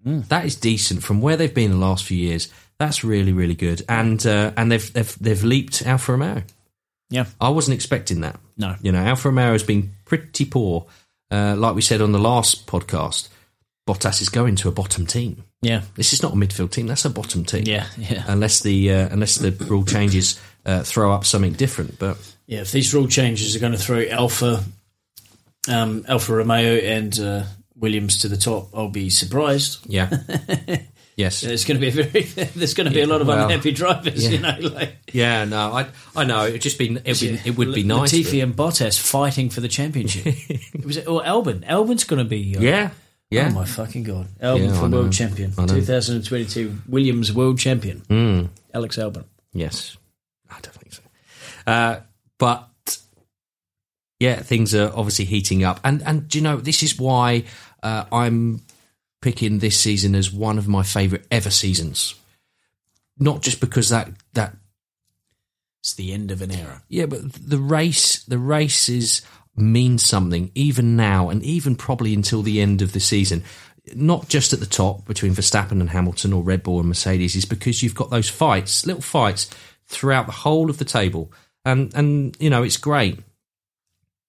That 0.04 0.46
is 0.46 0.56
decent 0.56 1.02
from 1.02 1.20
where 1.20 1.36
they've 1.36 1.52
been 1.54 1.70
the 1.72 1.76
last 1.76 2.04
few 2.04 2.16
years. 2.16 2.48
That's 2.78 3.04
really 3.04 3.32
really 3.34 3.54
good, 3.54 3.82
and 3.88 4.24
uh, 4.26 4.52
and 4.56 4.72
they've 4.72 4.92
they've 4.92 5.18
they've 5.20 5.44
leaped 5.44 5.82
Alfa 5.86 6.12
Romeo. 6.12 6.42
Yeah. 7.10 7.26
I 7.40 7.48
wasn't 7.50 7.74
expecting 7.74 8.20
that. 8.20 8.38
No. 8.56 8.76
You 8.80 8.92
know, 8.92 9.00
Alfa 9.00 9.28
Romeo 9.28 9.52
has 9.52 9.62
been 9.64 9.92
pretty 10.04 10.44
poor. 10.44 10.86
Uh, 11.30 11.54
like 11.58 11.74
we 11.74 11.82
said 11.82 12.00
on 12.00 12.12
the 12.12 12.18
last 12.20 12.66
podcast, 12.68 13.28
Bottas 13.86 14.22
is 14.22 14.28
going 14.28 14.54
to 14.56 14.68
a 14.68 14.72
bottom 14.72 15.06
team. 15.06 15.44
Yeah. 15.60 15.82
This 15.96 16.12
is 16.12 16.22
not 16.22 16.32
a 16.32 16.36
midfield 16.36 16.70
team. 16.70 16.86
That's 16.86 17.04
a 17.04 17.10
bottom 17.10 17.44
team 17.44 17.64
Yeah. 17.66 17.86
Yeah. 17.98 18.24
unless 18.28 18.60
the 18.60 18.92
uh, 18.92 19.08
unless 19.10 19.36
the 19.36 19.50
rule 19.50 19.84
changes 19.84 20.40
uh, 20.66 20.82
throw 20.82 21.12
up 21.12 21.24
something 21.24 21.52
different. 21.52 21.98
But 21.98 22.16
Yeah, 22.46 22.60
if 22.60 22.72
these 22.72 22.92
rule 22.94 23.08
changes 23.08 23.54
are 23.56 23.60
going 23.60 23.72
to 23.72 23.78
throw 23.78 24.02
Alpha, 24.08 24.62
um, 25.68 26.04
Alpha 26.08 26.34
Romeo 26.34 26.76
and 26.76 27.18
uh, 27.18 27.42
Williams 27.76 28.18
to 28.22 28.28
the 28.28 28.36
top, 28.36 28.68
I'll 28.74 28.88
be 28.90 29.10
surprised. 29.10 29.78
yeah, 29.86 30.10
yes, 31.16 31.40
There's 31.42 31.64
going 31.64 31.80
to 31.80 31.90
be 31.90 32.00
a 32.00 32.02
very, 32.04 32.22
there's 32.56 32.74
going 32.74 32.88
to 32.88 32.94
be 32.94 33.00
a 33.02 33.06
lot 33.06 33.20
of 33.20 33.26
well, 33.26 33.44
unhappy 33.44 33.72
drivers. 33.72 34.30
You 34.30 34.38
know, 34.38 34.56
like 34.60 34.96
yeah. 35.12 35.44
No, 35.44 35.72
I 35.72 35.86
I 36.16 36.24
know. 36.24 36.44
It 36.44 36.58
just 36.60 36.78
be 36.78 36.94
it, 37.04 37.20
be, 37.20 37.40
it 37.44 37.56
would 37.56 37.74
be 37.74 37.82
L- 37.88 37.98
nice. 37.98 38.12
Latifi 38.12 38.42
and 38.42 38.54
Bottas 38.56 38.98
fighting 38.98 39.50
for 39.50 39.60
the 39.60 39.68
championship. 39.68 40.26
it 40.26 40.84
was 40.84 40.98
or 41.06 41.22
Albon. 41.22 41.64
Albon's 41.66 42.04
going 42.04 42.22
to 42.22 42.28
be. 42.28 42.56
Uh, 42.56 42.60
yeah, 42.60 42.90
yeah. 43.30 43.48
Oh 43.50 43.54
my 43.54 43.64
fucking 43.64 44.02
god! 44.04 44.28
Albon 44.42 44.66
Yeah, 44.68 44.80
for 44.80 44.88
world 44.88 45.12
champion, 45.12 45.52
2022 45.54 46.78
Williams 46.88 47.32
world 47.32 47.58
champion, 47.58 48.00
Mm, 48.08 48.48
Alex 48.74 48.96
Albon. 48.96 49.24
yes, 49.52 49.96
I 50.50 50.60
don't 50.60 50.74
think 50.74 50.92
so. 50.92 51.02
Uh, 51.66 52.00
but 52.38 52.98
yeah, 54.18 54.36
things 54.36 54.74
are 54.74 54.92
obviously 54.94 55.24
heating 55.24 55.64
up, 55.64 55.80
and 55.84 56.02
and 56.02 56.28
do 56.28 56.38
you 56.38 56.44
know 56.44 56.56
this 56.56 56.82
is 56.82 56.98
why 56.98 57.44
uh, 57.82 58.04
I'm 58.12 58.60
picking 59.22 59.58
this 59.58 59.78
season 59.78 60.14
as 60.14 60.32
one 60.32 60.58
of 60.58 60.66
my 60.68 60.82
favourite 60.82 61.26
ever 61.30 61.50
seasons. 61.50 62.14
Not 63.18 63.42
just 63.42 63.60
because 63.60 63.90
that 63.90 64.10
that 64.34 64.56
It's 65.80 65.94
the 65.94 66.12
end 66.12 66.30
of 66.30 66.42
an 66.42 66.50
era. 66.50 66.82
Yeah, 66.88 67.06
but 67.06 67.32
the 67.32 67.58
race, 67.58 68.22
the 68.24 68.38
races 68.38 69.22
mean 69.56 69.98
something 69.98 70.50
even 70.54 70.96
now, 70.96 71.30
and 71.30 71.42
even 71.42 71.74
probably 71.74 72.14
until 72.14 72.42
the 72.42 72.60
end 72.60 72.82
of 72.82 72.92
the 72.92 73.00
season. 73.00 73.42
Not 73.94 74.28
just 74.28 74.52
at 74.52 74.60
the 74.60 74.66
top 74.66 75.06
between 75.06 75.32
Verstappen 75.32 75.80
and 75.80 75.90
Hamilton 75.90 76.32
or 76.32 76.42
Red 76.42 76.62
Bull 76.62 76.78
and 76.78 76.88
Mercedes, 76.88 77.34
is 77.34 77.46
because 77.46 77.82
you've 77.82 77.94
got 77.94 78.10
those 78.10 78.28
fights, 78.28 78.86
little 78.86 79.02
fights 79.02 79.50
throughout 79.90 80.26
the 80.26 80.32
whole 80.32 80.70
of 80.70 80.78
the 80.78 80.84
table, 80.84 81.32
and 81.64 81.92
and 81.94 82.36
you 82.40 82.48
know 82.48 82.62
it's 82.62 82.76
great. 82.76 83.18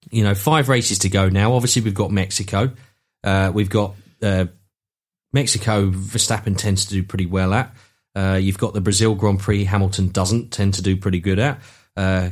You 0.09 0.23
know, 0.23 0.33
five 0.33 0.67
races 0.67 0.99
to 0.99 1.09
go 1.09 1.29
now. 1.29 1.53
Obviously, 1.53 1.83
we've 1.83 1.93
got 1.93 2.11
Mexico. 2.11 2.71
Uh, 3.23 3.51
we've 3.53 3.69
got 3.69 3.95
uh, 4.21 4.45
Mexico. 5.31 5.91
Verstappen 5.91 6.57
tends 6.57 6.85
to 6.85 6.91
do 6.91 7.03
pretty 7.03 7.27
well 7.27 7.53
at. 7.53 7.73
Uh, 8.13 8.39
you've 8.41 8.57
got 8.57 8.73
the 8.73 8.81
Brazil 8.81 9.15
Grand 9.15 9.39
Prix. 9.39 9.63
Hamilton 9.63 10.09
doesn't 10.09 10.51
tend 10.51 10.73
to 10.73 10.81
do 10.81 10.97
pretty 10.97 11.19
good 11.19 11.39
at. 11.39 11.61
Uh, 11.95 12.31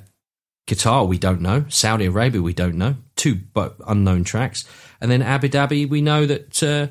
Qatar, 0.68 1.08
we 1.08 1.18
don't 1.18 1.42
know. 1.42 1.66
Saudi 1.70 2.06
Arabia, 2.06 2.42
we 2.42 2.54
don't 2.54 2.76
know. 2.76 2.96
Two 3.16 3.36
but 3.36 3.78
unknown 3.88 4.24
tracks, 4.24 4.66
and 5.00 5.10
then 5.10 5.22
Abu 5.22 5.48
Dhabi, 5.48 5.88
we 5.88 6.02
know 6.02 6.26
that 6.26 6.64
uh, 6.64 6.88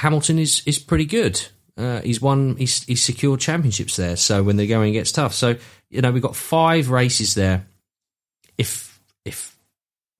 Hamilton 0.00 0.38
is 0.38 0.62
is 0.66 0.78
pretty 0.78 1.06
good. 1.06 1.48
Uh, 1.80 2.00
he's 2.02 2.20
won, 2.20 2.56
he's, 2.56 2.84
he's 2.84 3.02
secured 3.02 3.40
championships 3.40 3.96
there. 3.96 4.16
So 4.16 4.42
when 4.42 4.56
the 4.56 4.66
going 4.66 4.92
gets 4.92 5.12
tough, 5.12 5.32
so 5.34 5.56
you 5.88 6.00
know 6.02 6.10
we've 6.12 6.22
got 6.22 6.36
five 6.36 6.90
races 6.90 7.34
there. 7.34 7.64
If 8.58 9.00
if 9.24 9.56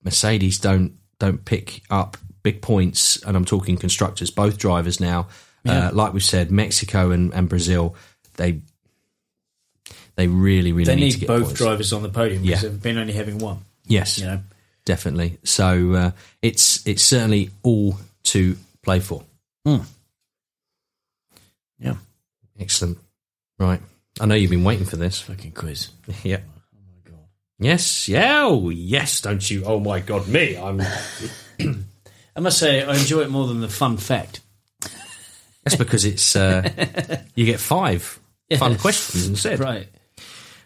Mercedes 0.02 0.58
don't 0.58 0.94
don't 1.18 1.44
pick 1.44 1.82
up 1.90 2.16
big 2.42 2.62
points, 2.62 3.22
and 3.24 3.36
I'm 3.36 3.44
talking 3.44 3.76
constructors, 3.76 4.30
both 4.30 4.56
drivers 4.56 4.98
now, 5.00 5.28
uh, 5.68 5.90
like 5.92 6.14
we've 6.14 6.24
said, 6.24 6.50
Mexico 6.50 7.10
and, 7.10 7.34
and 7.34 7.48
Brazil, 7.48 7.94
they 8.36 8.60
they 10.16 10.26
really 10.26 10.72
really 10.72 10.84
They 10.84 10.94
need, 10.96 11.00
need, 11.04 11.12
to 11.12 11.18
get 11.20 11.26
both 11.28 11.44
points. 11.44 11.58
drivers 11.58 11.92
on 11.92 12.02
the 12.02 12.08
podium 12.08 12.42
because 12.42 12.62
Yeah. 12.62 12.68
they've 12.70 12.82
been 12.82 12.98
only 12.98 13.12
having 13.12 13.38
one. 13.38 13.58
Yes, 13.86 14.18
You 14.18 14.26
know, 14.26 14.40
definitely. 14.84 15.38
So 15.44 15.92
uh, 15.92 16.10
it's 16.42 16.86
it's 16.86 17.02
certainly 17.02 17.50
all 17.62 17.98
to 18.24 18.56
play 18.82 19.00
for. 19.00 19.22
yeah, 19.64 19.84
Excellent. 22.60 22.98
Right. 23.58 23.80
I 24.20 24.26
know 24.26 24.34
you've 24.34 24.50
been 24.50 24.64
waiting 24.64 24.84
for 24.86 24.96
this. 24.96 25.20
fucking 25.20 25.52
quiz. 25.52 25.88
yeah. 26.22 26.40
Oh 26.74 26.78
my 26.86 27.10
god. 27.10 27.18
Yes. 27.58 28.08
Yeah. 28.08 28.42
Oh, 28.44 28.68
yes. 28.68 29.20
Don't 29.20 29.48
you? 29.50 29.64
Oh 29.64 29.80
my 29.80 30.00
God, 30.00 30.28
me. 30.28 30.56
I'm. 30.56 30.80
I 32.36 32.40
must 32.40 32.58
say, 32.58 32.82
I 32.82 32.94
enjoy 32.96 33.20
it 33.22 33.30
more 33.30 33.46
than 33.48 33.60
the 33.60 33.68
fun 33.68 33.96
fact. 33.96 34.40
That's 35.64 35.76
because 35.76 36.04
it's 36.04 36.36
uh, 36.36 36.68
you 37.34 37.44
get 37.44 37.60
five 37.60 38.02
fun 38.58 38.72
Yes. 38.72 38.80
questions 38.80 39.26
instead. 39.28 39.60
Right. 39.60 39.88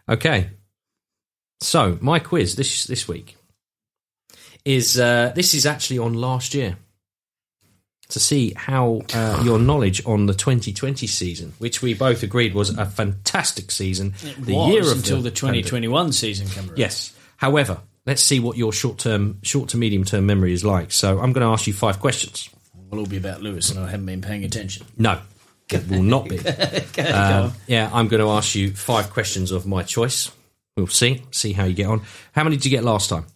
Okay. 0.09 0.51
So 1.61 1.99
my 2.01 2.19
quiz 2.19 2.55
this 2.57 2.85
this 2.85 3.09
week 3.09 3.37
is 4.65 4.99
uh, 4.99 5.33
this 5.35 5.53
is 5.55 5.67
actually 5.67 5.99
on 5.99 6.15
last 6.15 6.55
year 6.55 6.77
to 8.09 8.21
see 8.21 8.53
how 8.55 9.03
uh, 9.15 9.43
your 9.45 9.59
knowledge 9.59 10.05
on 10.07 10.27
the 10.27 10.35
2020 10.35 11.07
season, 11.07 11.55
which 11.59 11.83
we 11.83 11.95
both 11.95 12.23
agreed 12.23 12.55
was 12.55 12.71
a 12.71 12.87
fantastic 12.87 13.71
season, 13.71 14.15
the 14.39 14.55
Was 14.55 14.73
year 14.73 14.83
of 14.83 14.99
until 14.99 15.23
the, 15.23 15.31
pandemic. 15.31 15.67
2021 15.67 16.13
season 16.13 16.49
came 16.49 16.69
around. 16.69 16.79
Yes. 16.79 17.17
However, 17.37 17.81
let's 18.07 18.23
see 18.23 18.41
what 18.41 18.57
your 18.57 18.73
short 18.73 18.99
term, 18.99 19.39
short 19.43 19.71
to 19.71 19.77
medium 19.77 20.05
term 20.05 20.27
memory 20.27 20.53
is 20.53 20.65
like. 20.65 20.93
So 20.93 21.19
I'm 21.19 21.33
going 21.33 21.47
to 21.47 21.53
ask 21.53 21.67
you 21.67 21.73
five 21.73 22.01
questions. 22.01 22.49
It 22.75 22.91
will 22.91 23.01
all 23.01 23.07
be 23.07 23.17
about 23.17 23.43
Lewis, 23.43 23.71
and 23.71 23.81
I 23.81 23.91
haven't 23.91 24.07
been 24.07 24.23
paying 24.23 24.45
attention. 24.45 24.87
No, 24.97 25.21
it 25.71 25.89
will 25.89 26.03
not 26.03 26.29
be. 26.29 26.39
Um, 27.15 27.53
yeah, 27.67 27.91
I'm 27.93 28.09
going 28.09 28.23
to 28.23 28.31
ask 28.31 28.55
you 28.55 28.71
five 28.73 29.11
questions 29.11 29.51
of 29.51 29.67
my 29.67 29.83
choice. 29.83 30.31
We'll 30.77 30.87
see. 30.87 31.23
See 31.31 31.53
how 31.53 31.65
you 31.65 31.75
get 31.75 31.87
on. 31.87 32.03
How 32.33 32.45
many 32.45 32.57
did 32.57 32.65
you 32.65 32.71
get 32.71 32.85
last 32.85 33.11
time? 33.11 33.27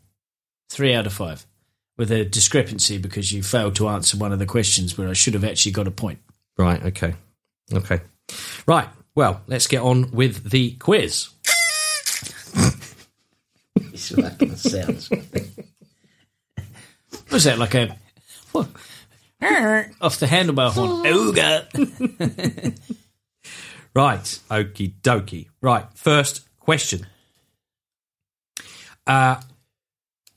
Three 0.70 0.94
out 0.94 1.06
of 1.06 1.12
five, 1.12 1.46
with 1.98 2.10
a 2.10 2.24
discrepancy 2.24 2.96
because 2.96 3.32
you 3.32 3.42
failed 3.42 3.74
to 3.76 3.88
answer 3.88 4.16
one 4.16 4.32
of 4.32 4.38
the 4.38 4.46
questions 4.46 4.96
where 4.96 5.08
I 5.08 5.12
should 5.12 5.34
have 5.34 5.44
actually 5.44 5.72
got 5.72 5.86
a 5.88 5.90
point. 5.90 6.20
Right. 6.56 6.82
Okay. 6.82 7.14
Okay. 7.72 8.00
Right. 8.66 8.88
Well, 9.14 9.42
let's 9.48 9.66
get 9.66 9.82
on 9.82 10.12
with 10.12 10.50
the 10.50 10.70
quiz. 10.76 11.28
It's 13.92 14.12
like 14.16 14.40
it 14.40 14.58
sounds. 14.58 15.10
Was 17.30 17.44
that 17.44 17.58
like 17.58 17.74
a 17.74 17.96
what? 18.52 18.68
off 20.00 20.18
the 20.18 20.26
handlebar 20.26 20.70
horn? 20.70 21.04
Ooga. 21.12 22.78
Right. 23.94 24.40
Okie 24.50 24.94
dokie. 25.02 25.48
Right. 25.60 25.84
First 25.94 26.48
question. 26.60 27.06
Uh, 29.06 29.40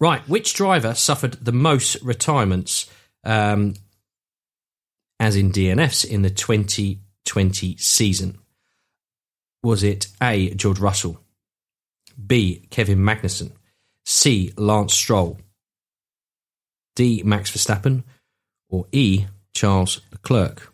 right. 0.01 0.27
Which 0.27 0.53
driver 0.53 0.93
suffered 0.93 1.33
the 1.33 1.53
most 1.53 1.95
retirements, 2.01 2.89
um, 3.23 3.75
as 5.19 5.37
in 5.37 5.51
DNFs, 5.53 6.03
in 6.03 6.23
the 6.23 6.29
2020 6.29 7.77
season? 7.77 8.37
Was 9.63 9.83
it 9.83 10.07
A. 10.21 10.53
George 10.55 10.79
Russell, 10.79 11.21
B. 12.27 12.65
Kevin 12.71 12.99
Magnussen, 12.99 13.51
C. 14.03 14.51
Lance 14.57 14.93
Stroll, 14.93 15.37
D. 16.95 17.21
Max 17.23 17.51
Verstappen, 17.51 18.03
or 18.69 18.87
E. 18.91 19.25
Charles 19.53 20.01
Leclerc? 20.11 20.73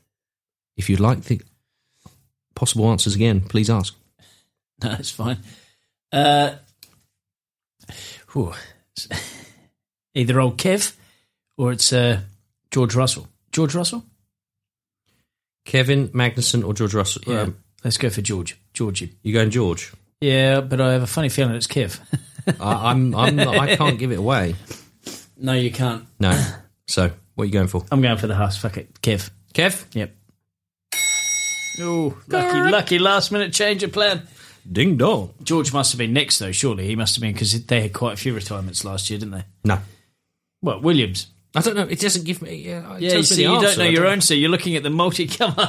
If 0.77 0.89
you'd 0.89 0.99
like 0.99 1.23
the 1.23 1.41
possible 2.55 2.89
answers 2.89 3.15
again, 3.15 3.41
please 3.41 3.69
ask. 3.69 3.95
No, 4.83 4.91
it's 4.91 5.09
fine. 5.09 5.39
Uh, 6.11 6.53
whew. 8.31 8.53
Either 10.13 10.39
old 10.39 10.57
Kev 10.57 10.95
or 11.57 11.71
it's 11.71 11.91
uh, 11.93 12.21
George 12.71 12.95
Russell. 12.95 13.27
George 13.51 13.75
Russell? 13.75 14.03
Kevin 15.65 16.07
Magnussen 16.09 16.65
or 16.65 16.73
George 16.73 16.93
Russell? 16.93 17.21
Yeah. 17.27 17.41
Um, 17.41 17.57
Let's 17.83 17.97
go 17.97 18.09
for 18.09 18.21
George. 18.21 18.59
Georgie. 18.73 19.13
you 19.23 19.33
going 19.33 19.49
George? 19.49 19.93
Yeah, 20.21 20.61
but 20.61 20.81
I 20.81 20.93
have 20.93 21.03
a 21.03 21.07
funny 21.07 21.29
feeling 21.29 21.55
it's 21.55 21.67
Kev. 21.67 21.99
I, 22.59 22.91
I'm, 22.91 23.13
I'm 23.15 23.35
not, 23.35 23.55
I 23.57 23.75
can't 23.75 23.99
give 23.99 24.11
it 24.11 24.17
away. 24.19 24.55
no, 25.37 25.53
you 25.53 25.71
can't. 25.71 26.05
No. 26.19 26.31
So, 26.87 27.11
what 27.35 27.43
are 27.43 27.45
you 27.45 27.51
going 27.51 27.67
for? 27.67 27.85
I'm 27.91 28.01
going 28.01 28.17
for 28.17 28.27
the 28.27 28.35
Haas. 28.35 28.57
Fuck 28.57 28.77
it. 28.77 29.01
Kev. 29.01 29.29
Kev? 29.53 29.85
Yep. 29.93 30.15
Oh, 31.79 32.17
lucky, 32.27 32.71
lucky 32.71 32.99
last 32.99 33.31
minute 33.31 33.53
change 33.53 33.83
of 33.83 33.91
plan. 33.91 34.27
Ding 34.69 34.97
dong. 34.97 35.33
George 35.43 35.71
must 35.73 35.91
have 35.93 35.99
been 35.99 36.13
next, 36.13 36.39
though, 36.39 36.51
surely. 36.51 36.87
He 36.87 36.95
must 36.95 37.15
have 37.15 37.21
been 37.21 37.33
because 37.33 37.65
they 37.65 37.81
had 37.81 37.93
quite 37.93 38.13
a 38.13 38.17
few 38.17 38.33
retirements 38.33 38.83
last 38.83 39.09
year, 39.09 39.17
didn't 39.19 39.31
they? 39.33 39.43
No. 39.63 39.79
Well, 40.61 40.81
Williams? 40.81 41.27
I 41.55 41.61
don't 41.61 41.75
know. 41.75 41.83
It 41.83 41.99
doesn't 41.99 42.25
give 42.25 42.41
me. 42.41 42.55
Yeah, 42.57 42.95
it 42.97 43.01
Yeah, 43.01 43.07
you 43.07 43.09
tells 43.11 43.31
me 43.31 43.35
see, 43.37 43.41
you 43.43 43.49
answer. 43.55 43.67
don't 43.67 43.77
know 43.77 43.83
I 43.85 43.87
your 43.87 44.07
own, 44.07 44.21
so 44.21 44.33
you're 44.33 44.49
looking 44.49 44.75
at 44.75 44.83
the 44.83 44.89
multi. 44.89 45.27
Come 45.27 45.53
on. 45.57 45.65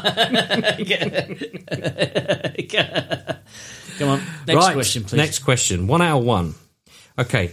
Come 3.99 4.09
on. 4.09 4.23
Next 4.47 4.57
Right, 4.57 4.75
question, 4.75 5.05
please. 5.05 5.17
Next 5.17 5.39
question. 5.41 5.87
One 5.87 6.03
out 6.03 6.19
of 6.19 6.25
one. 6.25 6.55
Okay. 7.19 7.53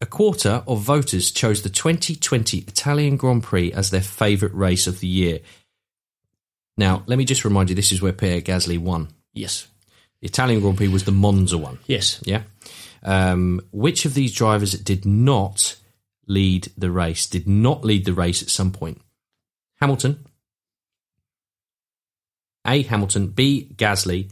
A 0.00 0.06
quarter 0.06 0.62
of 0.66 0.80
voters 0.80 1.30
chose 1.30 1.62
the 1.62 1.68
2020 1.70 2.58
Italian 2.58 3.16
Grand 3.16 3.42
Prix 3.42 3.72
as 3.72 3.90
their 3.90 4.00
favourite 4.02 4.54
race 4.54 4.86
of 4.86 5.00
the 5.00 5.08
year. 5.08 5.40
Now, 6.76 7.02
let 7.06 7.18
me 7.18 7.24
just 7.24 7.44
remind 7.44 7.70
you 7.70 7.74
this 7.76 7.90
is 7.90 8.00
where 8.00 8.12
Pierre 8.12 8.40
Gasly 8.40 8.78
won. 8.78 9.08
Yes. 9.34 9.66
Italian 10.22 10.60
Grand 10.60 10.76
Prix 10.76 10.88
was 10.88 11.04
the 11.04 11.12
Monza 11.12 11.58
one. 11.58 11.78
Yes. 11.86 12.20
Yeah. 12.24 12.42
Um, 13.02 13.60
which 13.72 14.04
of 14.04 14.14
these 14.14 14.32
drivers 14.32 14.72
did 14.72 15.06
not 15.06 15.76
lead 16.26 16.72
the 16.76 16.90
race? 16.90 17.26
Did 17.26 17.48
not 17.48 17.84
lead 17.84 18.04
the 18.04 18.12
race 18.12 18.42
at 18.42 18.50
some 18.50 18.72
point? 18.72 19.00
Hamilton. 19.80 20.24
A. 22.66 22.82
Hamilton. 22.82 23.28
B. 23.28 23.70
Gasly. 23.74 24.30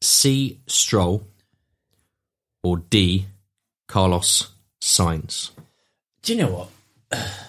C. 0.00 0.60
Stroll. 0.66 1.26
Or 2.62 2.78
D. 2.78 3.26
Carlos 3.86 4.50
Sainz. 4.80 5.50
Do 6.22 6.34
you 6.34 6.42
know 6.42 6.68
what? 7.10 7.22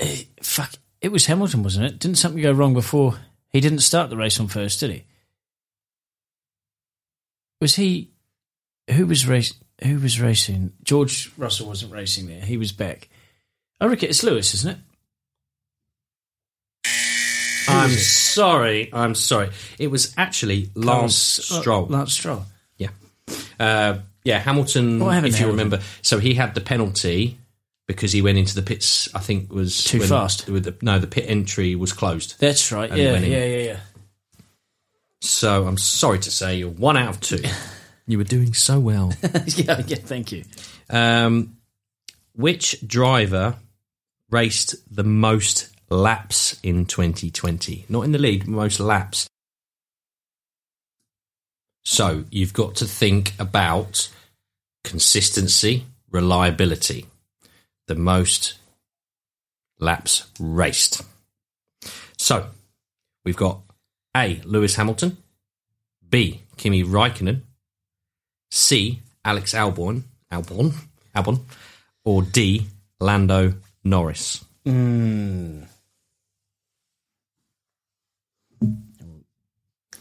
Eh, 0.00 0.24
fuck. 0.42 0.72
It 1.00 1.12
was 1.12 1.26
Hamilton, 1.26 1.62
wasn't 1.62 1.86
it? 1.86 2.00
Didn't 2.00 2.18
something 2.18 2.42
go 2.42 2.50
wrong 2.50 2.74
before 2.74 3.16
he 3.54 3.60
didn't 3.62 3.78
start 3.78 4.10
the 4.10 4.16
race 4.18 4.38
on 4.38 4.48
first, 4.48 4.80
did 4.80 4.90
he? 4.90 5.04
Was 7.62 7.76
he? 7.76 8.10
Who 8.90 9.06
was 9.06 9.26
race? 9.26 9.54
Who 9.82 9.98
was 10.00 10.20
racing? 10.20 10.72
George 10.82 11.32
Russell 11.38 11.68
wasn't 11.68 11.92
racing 11.92 12.26
there. 12.26 12.40
He 12.42 12.56
was 12.58 12.72
back. 12.72 13.08
I 13.80 13.86
reckon 13.86 14.10
it's 14.10 14.22
Lewis, 14.22 14.52
isn't 14.54 14.72
it? 14.72 14.78
I'm 17.68 17.90
it? 17.90 17.96
sorry. 17.98 18.90
I'm 18.92 19.14
sorry. 19.14 19.50
It 19.78 19.86
was 19.90 20.12
actually 20.18 20.70
Lance 20.74 21.38
Lance- 21.38 21.50
uh, 21.52 21.60
Stroll. 21.60 21.86
Lance 21.86 22.12
Stroll. 22.12 22.44
Yeah. 22.76 22.90
Uh, 23.58 23.98
yeah, 24.24 24.38
Hamilton, 24.38 25.00
What 25.00 25.16
if 25.16 25.24
you 25.24 25.30
Hamilton? 25.32 25.46
remember. 25.48 25.80
So 26.02 26.18
he 26.18 26.34
had 26.34 26.54
the 26.54 26.60
penalty 26.60 27.38
because 27.86 28.12
he 28.12 28.22
went 28.22 28.38
into 28.38 28.54
the 28.54 28.62
pits, 28.62 29.08
I 29.14 29.18
think 29.18 29.52
was 29.52 29.84
Too 29.84 30.00
fast? 30.00 30.48
With 30.48 30.64
the, 30.64 30.76
no, 30.82 30.98
the 30.98 31.06
pit 31.06 31.26
entry 31.28 31.74
was 31.74 31.92
closed. 31.92 32.36
That's 32.38 32.72
right. 32.72 32.90
And 32.90 32.98
Yeah, 32.98 33.18
yeah, 33.18 33.44
yeah, 33.44 33.56
yeah. 33.56 33.80
So 35.20 35.66
I'm 35.66 35.78
sorry 35.78 36.18
to 36.20 36.30
say 36.30 36.56
you're 36.56 36.70
one 36.70 36.96
out 36.96 37.08
of 37.10 37.20
two. 37.20 37.42
you 38.06 38.18
were 38.18 38.24
doing 38.24 38.54
so 38.54 38.78
well. 38.78 39.12
yeah, 39.46 39.82
yeah. 39.86 39.96
Thank 39.96 40.32
you. 40.32 40.44
Um, 40.90 41.56
which 42.34 42.86
driver 42.86 43.56
raced 44.30 44.76
the 44.94 45.04
most 45.04 45.70
laps 45.90 46.58
in 46.62 46.86
2020? 46.86 47.86
Not 47.88 48.02
in 48.02 48.12
the 48.12 48.18
lead, 48.18 48.46
most 48.46 48.80
laps. 48.80 49.26
So 51.84 52.24
you've 52.30 52.54
got 52.54 52.76
to 52.76 52.86
think 52.86 53.34
about 53.38 54.10
consistency, 54.82 55.86
reliability. 56.10 57.06
The 57.86 57.94
most 57.94 58.54
laps 59.78 60.26
raced. 60.40 61.02
So 62.16 62.46
we've 63.24 63.36
got 63.36 63.60
A. 64.16 64.40
Lewis 64.44 64.76
Hamilton, 64.76 65.18
B. 66.08 66.42
Kimi 66.56 66.82
Raikkonen, 66.82 67.42
C. 68.50 69.00
Alex 69.24 69.52
Albon, 69.52 70.02
Albon, 70.32 70.72
Albon, 71.14 71.40
or 72.04 72.22
D. 72.22 72.66
Lando 73.00 73.54
Norris. 73.82 74.44
Hmm. 74.64 75.64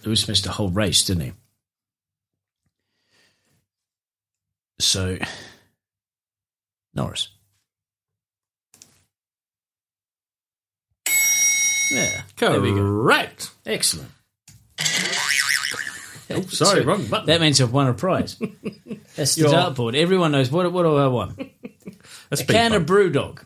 Lewis 0.06 0.28
missed 0.28 0.46
a 0.46 0.52
whole 0.52 0.70
race, 0.70 1.04
didn't 1.06 1.24
he? 1.24 1.34
So, 4.80 5.18
Norris. 6.94 7.30
Yeah. 11.94 12.22
Correct. 12.38 13.52
Excellent. 13.66 14.10
Oh, 16.30 16.42
sorry, 16.48 16.82
wrong 16.82 17.06
button. 17.06 17.28
That 17.28 17.42
means 17.42 17.62
I've 17.62 17.72
won 17.74 17.88
a 17.88 17.94
prize. 17.94 18.36
That's 19.16 19.36
the 19.36 19.42
You're- 19.42 19.54
dartboard. 19.54 19.96
Everyone 19.96 20.32
knows 20.32 20.50
what, 20.52 20.72
what 20.72 20.84
do 20.84 20.96
I 20.98 21.08
want? 21.08 21.38
That's 22.30 22.42
A 22.42 22.46
big 22.46 22.56
can 22.56 22.74
of 22.74 22.86
Brewdog. 22.86 23.42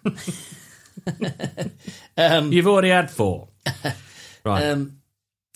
You've 2.53 2.67
already 2.67 2.89
had 2.89 3.11
four. 3.11 3.49
right. 4.45 4.63
Um, 4.65 4.99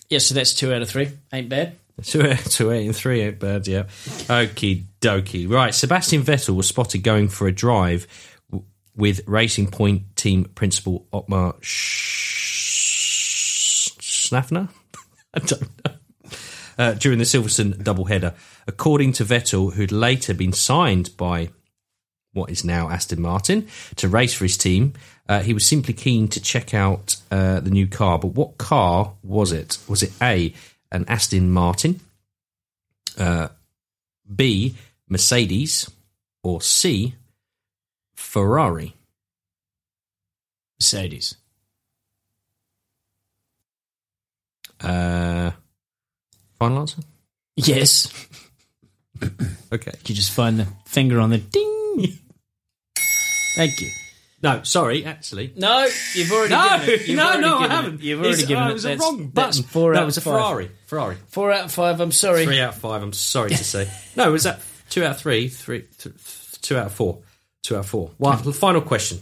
yeah, 0.10 0.20
so 0.20 0.36
that's 0.36 0.54
two 0.54 0.74
out 0.74 0.82
of 0.82 0.90
three. 0.90 1.10
Ain't 1.32 1.48
bad. 1.50 1.78
Two, 2.04 2.34
two, 2.34 2.72
eight, 2.72 2.86
and 2.88 2.96
three, 2.96 3.22
eight 3.22 3.40
birds, 3.40 3.68
yeah. 3.68 3.84
Okie 4.28 4.86
dokie. 5.00 5.50
Right, 5.50 5.74
Sebastian 5.74 6.24
Vettel 6.24 6.56
was 6.56 6.68
spotted 6.68 7.00
going 7.04 7.28
for 7.30 7.48
a 7.48 7.52
drive 7.52 8.08
w- 8.50 8.66
with 8.96 9.22
Racing 9.28 9.68
Point 9.72 10.16
team 10.16 10.46
principal 10.56 11.06
Otmar 11.14 11.56
Sch- 11.62 12.41
Schnaffner? 14.32 14.70
I 15.34 15.40
don't 15.40 15.86
know. 15.86 15.94
Uh, 16.78 16.94
during 16.94 17.20
the 17.20 17.26
Silverstone 17.26 17.76
doubleheader. 17.76 18.34
According 18.66 19.14
to 19.14 19.26
Vettel, 19.26 19.74
who'd 19.74 19.92
later 19.92 20.34
been 20.34 20.54
signed 20.54 21.16
by 21.18 21.50
what 22.34 22.50
is 22.50 22.64
now 22.64 22.90
Aston 22.90 23.22
Martin 23.22 23.68
to 23.98 24.08
race 24.08 24.34
for 24.34 24.46
his 24.46 24.58
team, 24.58 24.94
uh, 25.28 25.42
he 25.42 25.54
was 25.54 25.66
simply 25.66 25.94
keen 25.94 26.28
to 26.30 26.42
check 26.42 26.74
out 26.74 27.18
uh, 27.30 27.60
the 27.60 27.70
new 27.70 27.88
car. 27.88 28.18
But 28.20 28.30
what 28.30 28.58
car 28.58 29.14
was 29.22 29.52
it? 29.52 29.78
Was 29.88 30.02
it 30.02 30.14
A, 30.22 30.54
an 30.92 31.06
Aston 31.08 31.52
Martin, 31.52 32.00
uh, 33.18 33.50
B, 34.34 34.76
Mercedes, 35.10 35.92
or 36.42 36.62
C, 36.62 37.16
Ferrari? 38.16 38.96
Mercedes. 40.80 41.36
Uh, 44.84 45.52
final 46.60 46.80
answer? 46.80 47.02
Yes. 47.56 48.12
Okay. 49.74 49.92
You 50.08 50.16
just 50.16 50.32
find 50.32 50.60
the 50.60 50.68
finger 50.86 51.20
on 51.20 51.30
the 51.30 51.38
ding. 51.38 52.18
Thank 53.56 53.80
you. 53.80 53.90
No, 54.44 54.64
sorry, 54.64 55.06
actually. 55.06 55.54
No, 55.56 55.88
you've 56.16 56.32
already 56.32 56.50
No, 56.54 56.70
given 56.80 56.90
it. 56.90 57.08
You've 57.08 57.18
no, 57.18 57.40
no, 57.40 57.58
I 57.58 57.62
given 57.62 57.64
it. 57.72 57.76
haven't. 57.76 58.02
You've 58.02 58.20
already 58.20 58.34
It's- 58.34 58.48
given 58.50 58.64
oh, 58.64 58.70
it. 58.70 58.74
Was 58.74 58.86
a 58.86 58.98
wrong 58.98 59.28
button. 59.28 59.64
four 59.64 59.94
that 59.94 60.06
was 60.06 60.18
a. 60.18 60.22
Ferrari. 60.22 60.72
Ferrari. 60.88 61.18
Four 61.28 61.52
out 61.54 61.66
of 61.66 61.72
five. 61.72 62.00
I'm 62.02 62.12
sorry. 62.12 62.46
Three 62.46 62.60
out 62.60 62.74
of 62.74 62.80
five. 62.82 63.04
I'm 63.04 63.14
sorry 63.14 63.52
to 63.52 63.64
say. 63.64 63.88
No, 64.16 64.32
was 64.32 64.44
that 64.44 64.62
two 64.90 65.04
out 65.06 65.12
of 65.12 65.20
three? 65.20 65.48
Three, 65.48 65.84
th- 65.84 66.16
two 66.62 66.78
out 66.78 66.88
of 66.88 66.94
four. 66.94 67.20
Two 67.64 67.76
out 67.76 67.82
of 67.82 67.86
four. 67.86 68.12
One, 68.18 68.40
final 68.52 68.82
question. 68.82 69.20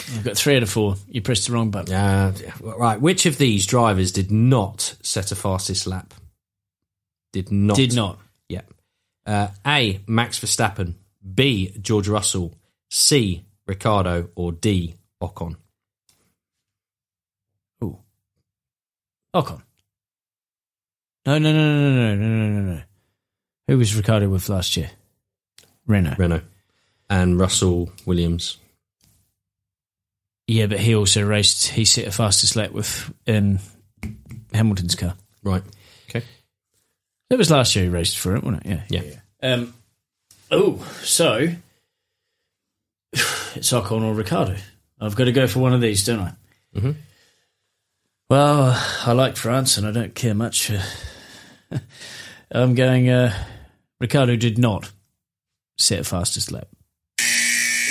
I've 0.00 0.24
got 0.24 0.36
three 0.36 0.56
out 0.56 0.62
of 0.62 0.70
four. 0.70 0.96
You 1.08 1.22
pressed 1.22 1.46
the 1.46 1.52
wrong 1.52 1.70
button. 1.70 1.94
Uh, 1.94 2.32
right. 2.60 3.00
Which 3.00 3.26
of 3.26 3.36
these 3.38 3.66
drivers 3.66 4.12
did 4.12 4.30
not 4.30 4.94
set 5.02 5.32
a 5.32 5.36
fastest 5.36 5.86
lap? 5.86 6.14
Did 7.32 7.52
not. 7.52 7.76
Did 7.76 7.94
not. 7.94 8.18
Yeah. 8.48 8.62
Uh, 9.26 9.48
A. 9.66 10.00
Max 10.06 10.38
Verstappen. 10.38 10.94
B. 11.34 11.74
George 11.80 12.08
Russell. 12.08 12.54
C. 12.90 13.44
Ricciardo. 13.66 14.30
Or 14.34 14.52
D. 14.52 14.96
Ocon. 15.22 15.56
Ooh. 17.84 17.98
Ocon. 19.34 19.62
No, 21.26 21.38
no, 21.38 21.52
no, 21.52 21.80
no, 21.80 21.90
no, 21.90 22.14
no, 22.14 22.26
no, 22.26 22.48
no, 22.48 22.72
no. 22.74 22.80
Who 23.66 23.78
was 23.78 23.94
Ricciardo 23.94 24.28
with 24.30 24.48
last 24.48 24.76
year? 24.76 24.90
Renault. 25.86 26.14
Renault. 26.18 26.42
And 27.10 27.38
Russell 27.38 27.90
Williams. 28.06 28.56
Yeah, 30.48 30.66
but 30.66 30.80
he 30.80 30.94
also 30.94 31.22
raced. 31.22 31.68
He 31.68 31.84
set 31.84 32.06
a 32.06 32.10
fastest 32.10 32.56
lap 32.56 32.70
with 32.72 33.12
in 33.26 33.60
Hamilton's 34.54 34.94
car. 34.94 35.14
Right. 35.42 35.62
Okay. 36.08 36.24
That 37.28 37.38
was 37.38 37.50
last 37.50 37.76
year 37.76 37.84
he 37.84 37.90
raced 37.90 38.18
for 38.18 38.34
it, 38.34 38.42
wasn't 38.42 38.64
it? 38.64 38.80
Yeah. 38.88 39.02
Yeah. 39.02 39.52
Um, 39.52 39.74
oh, 40.50 40.78
so 41.02 41.34
it's 43.12 43.72
Ocon 43.72 44.02
or 44.02 44.14
Ricciardo. 44.14 44.56
I've 44.98 45.14
got 45.16 45.24
to 45.24 45.32
go 45.32 45.46
for 45.46 45.60
one 45.60 45.74
of 45.74 45.82
these, 45.82 46.04
don't 46.04 46.20
I? 46.20 46.32
Mhm. 46.74 46.94
Well, 48.30 48.82
I 49.04 49.12
like 49.12 49.36
France 49.36 49.76
and 49.76 49.86
I 49.86 49.90
don't 49.90 50.14
care 50.14 50.34
much. 50.34 50.70
I'm 52.50 52.74
going. 52.74 53.10
Uh, 53.10 53.34
Ricciardo 54.00 54.36
did 54.36 54.56
not 54.58 54.90
set 55.76 56.00
a 56.00 56.04
fastest 56.04 56.50
lap. 56.52 56.68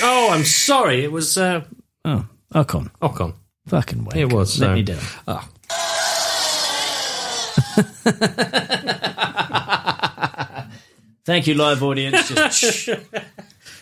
Oh, 0.02 0.30
I'm 0.32 0.43
sorry. 0.43 1.04
It 1.04 1.12
was 1.12 1.38
uh, 1.38 1.63
Oh, 2.06 2.26
Ocon. 2.53 2.89
Ocon. 3.01 3.33
Fucking 3.67 4.05
way. 4.05 4.21
It 4.21 4.31
was, 4.33 4.60
Let 4.60 4.67
so- 4.67 4.73
me 4.75 4.83
down. 4.83 4.99
Ah. 5.27 5.49
Thank 11.25 11.47
you, 11.47 11.55
live 11.55 11.83
audience. 11.83 12.29
Just 12.29 12.57
shh. 12.63 12.89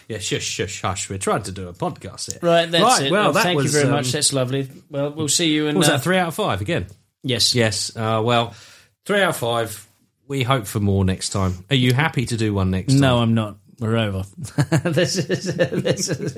Yeah, 0.08 0.20
shush, 0.20 0.44
shush, 0.44 0.82
hush. 0.82 1.10
We're 1.10 1.18
trying 1.20 1.44
to 1.44 1.52
do 1.52 1.68
a 1.68 1.74
podcast 1.74 2.32
here. 2.32 2.40
Right, 2.42 2.70
that's 2.70 2.84
Right, 2.84 3.06
it. 3.08 3.12
well, 3.12 3.34
Well, 3.34 3.44
thank 3.44 3.58
was, 3.58 3.66
you 3.66 3.72
very 3.72 3.86
um, 3.86 3.92
much. 3.92 4.12
That's 4.12 4.34
lovely. 4.34 4.70
Well, 4.90 5.12
we'll 5.12 5.28
see 5.28 5.52
you 5.52 5.68
in. 5.68 5.78
Was 5.78 5.90
uh, 5.90 5.94
that 5.94 6.04
three 6.04 6.18
out 6.18 6.30
of 6.30 6.36
five 6.36 6.62
again? 6.62 6.88
Yes. 7.24 7.56
Yes. 7.56 7.96
Uh, 7.96 8.22
well, 8.24 8.54
three 9.06 9.22
out 9.22 9.30
of 9.30 9.38
five. 9.38 9.88
We 10.28 10.44
hope 10.44 10.66
for 10.66 10.80
more 10.80 11.06
next 11.06 11.30
time. 11.30 11.66
Are 11.70 11.76
you 11.76 11.94
happy 11.94 12.26
to 12.26 12.38
do 12.38 12.54
one 12.54 12.72
next 12.72 12.94
time? 12.94 13.02
No, 13.02 13.20
I'm 13.20 13.36
not. 13.36 13.58
We're 13.80 13.98
over. 13.98 14.24
this 14.90 15.18
is, 15.18 15.54
this 15.56 16.10
is, 16.10 16.38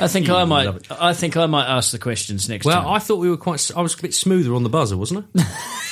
I 0.00 0.06
think 0.06 0.28
I 0.28 0.44
might. 0.44 0.90
I 0.90 1.14
think 1.14 1.36
I 1.36 1.46
might 1.46 1.66
ask 1.66 1.90
the 1.90 1.98
questions 1.98 2.48
next 2.48 2.64
Well, 2.64 2.82
time. 2.82 2.92
I 2.92 2.98
thought 3.00 3.16
we 3.16 3.28
were 3.28 3.36
quite. 3.36 3.70
I 3.76 3.80
was 3.82 3.98
a 3.98 4.02
bit 4.02 4.14
smoother 4.14 4.54
on 4.54 4.62
the 4.62 4.68
buzzer, 4.68 4.96
wasn't 4.96 5.26
I? 5.36 5.44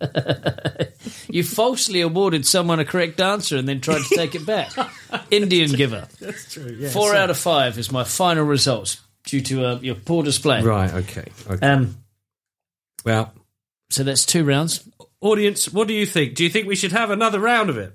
you 1.28 1.42
falsely 1.42 2.00
awarded 2.00 2.46
someone 2.46 2.80
a 2.80 2.84
correct 2.84 3.20
answer 3.20 3.56
and 3.56 3.68
then 3.68 3.80
tried 3.80 4.02
to 4.02 4.16
take 4.16 4.34
it 4.34 4.46
back. 4.46 4.72
Indian 5.30 5.70
giver. 5.72 6.06
That's 6.20 6.52
true. 6.52 6.76
Yeah. 6.78 6.90
Four 6.90 7.14
out 7.14 7.30
of 7.30 7.38
five 7.38 7.78
is 7.78 7.90
my 7.90 8.04
final 8.04 8.44
results 8.44 9.00
due 9.24 9.40
to 9.42 9.64
uh, 9.64 9.78
your 9.80 9.94
poor 9.94 10.22
display. 10.22 10.62
Right. 10.62 10.92
Okay. 10.92 11.24
Okay. 11.48 11.66
Um. 11.66 11.96
well, 13.04 13.32
So 13.90 14.04
that's 14.04 14.26
two 14.26 14.44
rounds. 14.44 14.88
audience, 15.20 15.72
what 15.72 15.88
do 15.88 15.94
you 15.94 16.06
think? 16.06 16.34
Do 16.34 16.44
you 16.44 16.50
think 16.50 16.66
we 16.66 16.76
should 16.76 16.92
have 16.92 17.10
another 17.10 17.40
round 17.40 17.70
of 17.70 17.78
it? 17.78 17.94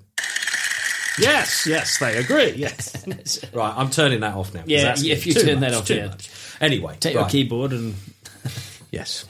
Yes. 1.18 1.66
Yes, 1.66 1.98
they 1.98 2.16
agree. 2.18 2.52
Yes. 2.56 3.44
right. 3.52 3.74
I'm 3.76 3.90
turning 3.90 4.20
that 4.20 4.34
off 4.34 4.52
now. 4.54 4.60
'cause 4.60 4.68
Yeah, 4.68 4.82
that's 4.84 5.02
if 5.04 5.26
you 5.26 5.34
too 5.34 5.42
turn 5.42 5.60
that 5.60 5.74
off, 5.74 5.86
too 5.86 5.94
yeah. 5.96 6.06
much. 6.08 6.30
Anyway, 6.60 6.96
Take 7.00 7.14
right. 7.16 7.22
your 7.22 7.28
keyboard 7.30 7.72
and. 7.72 7.94
Yes. 8.92 9.24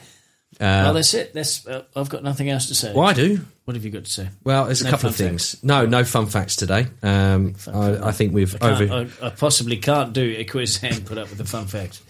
well, 0.59 0.89
Uh, 0.89 0.93
that's 0.93 1.13
it. 1.13 1.33
That's. 1.33 1.65
Uh, 1.67 1.83
I've 1.95 2.09
got 2.09 2.23
nothing 2.23 2.49
else 2.49 2.67
to 2.67 2.75
say. 2.75 2.93
well, 2.93 3.07
I 3.07 3.13
do. 3.13 3.41
What 3.65 3.75
have 3.75 3.83
you 3.83 3.91
got 3.91 4.05
to 4.05 4.11
say? 4.11 4.29
Well, 4.45 4.65
there's 4.65 4.81
a 4.81 4.85
No 4.85 4.91
couple 4.91 5.09
of 5.09 5.15
fun 5.15 5.27
things. 5.27 5.61
No, 5.63 5.85
no 5.85 6.03
fun 6.05 6.27
facts 6.27 6.55
today. 6.55 6.87
Um, 7.03 7.55
I, 7.73 7.97
I 8.07 8.11
think 8.13 8.33
we've 8.33 8.57
Can't- 8.57 8.81
over. 8.81 9.09
I, 9.21 9.27
I 9.27 9.29
possibly 9.31 9.77
can't 9.77 10.13
do 10.13 10.35
a 10.37 10.45
quiz 10.45 10.79
and 10.83 11.05
put 11.05 11.17
up 11.17 11.27
with 11.29 11.37
the 11.39 11.43
fun 11.45 11.65
facts. 11.67 12.01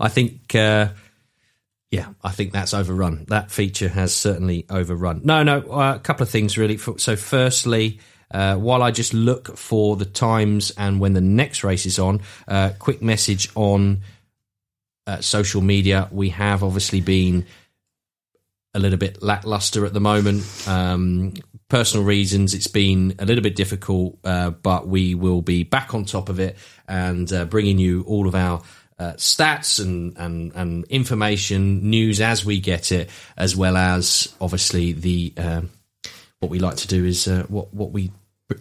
I 0.00 0.08
think, 0.08 0.54
uh, 0.54 0.88
yeah, 1.90 2.06
I 2.24 2.30
think 2.30 2.52
that's 2.52 2.72
overrun. 2.72 3.26
That 3.28 3.50
feature 3.50 3.88
has 3.88 4.14
certainly 4.14 4.64
overrun. 4.70 5.22
No, 5.24 5.42
no, 5.42 5.60
uh, 5.70 5.94
a 5.96 5.98
couple 5.98 6.22
of 6.22 6.30
things 6.30 6.56
really. 6.56 6.78
So, 6.78 7.16
firstly, 7.16 7.98
uh, 8.30 8.56
while 8.56 8.82
I 8.82 8.90
just 8.90 9.14
look 9.14 9.56
for 9.56 9.96
the 9.96 10.04
times 10.04 10.70
and 10.76 11.00
when 11.00 11.12
the 11.12 11.20
next 11.20 11.64
race 11.64 11.86
is 11.86 11.98
on, 11.98 12.20
uh, 12.46 12.70
quick 12.78 13.02
message 13.02 13.50
on 13.54 14.02
uh, 15.06 15.20
social 15.20 15.62
media. 15.62 16.08
We 16.12 16.28
have 16.30 16.62
obviously 16.62 17.00
been 17.00 17.46
a 18.74 18.78
little 18.78 18.98
bit 18.98 19.22
lackluster 19.22 19.86
at 19.86 19.94
the 19.94 20.00
moment. 20.00 20.44
Um, 20.68 21.34
personal 21.68 22.04
reasons, 22.04 22.54
it's 22.54 22.66
been 22.66 23.14
a 23.18 23.24
little 23.24 23.42
bit 23.42 23.56
difficult, 23.56 24.18
uh, 24.24 24.50
but 24.50 24.86
we 24.86 25.14
will 25.14 25.42
be 25.42 25.64
back 25.64 25.94
on 25.94 26.04
top 26.04 26.28
of 26.28 26.38
it 26.38 26.56
and 26.86 27.32
uh, 27.32 27.46
bringing 27.46 27.78
you 27.78 28.02
all 28.02 28.28
of 28.28 28.34
our 28.34 28.62
uh, 28.98 29.12
stats 29.12 29.80
and, 29.82 30.16
and, 30.18 30.52
and 30.54 30.84
information, 30.86 31.88
news 31.88 32.20
as 32.20 32.44
we 32.44 32.60
get 32.60 32.92
it, 32.92 33.08
as 33.36 33.56
well 33.56 33.76
as 33.76 34.34
obviously 34.40 34.92
the 34.92 35.32
um, 35.36 35.70
what 36.40 36.50
we 36.50 36.58
like 36.58 36.76
to 36.76 36.88
do 36.88 37.04
is 37.04 37.26
uh, 37.28 37.44
what 37.48 37.72
what 37.74 37.92
we 37.92 38.12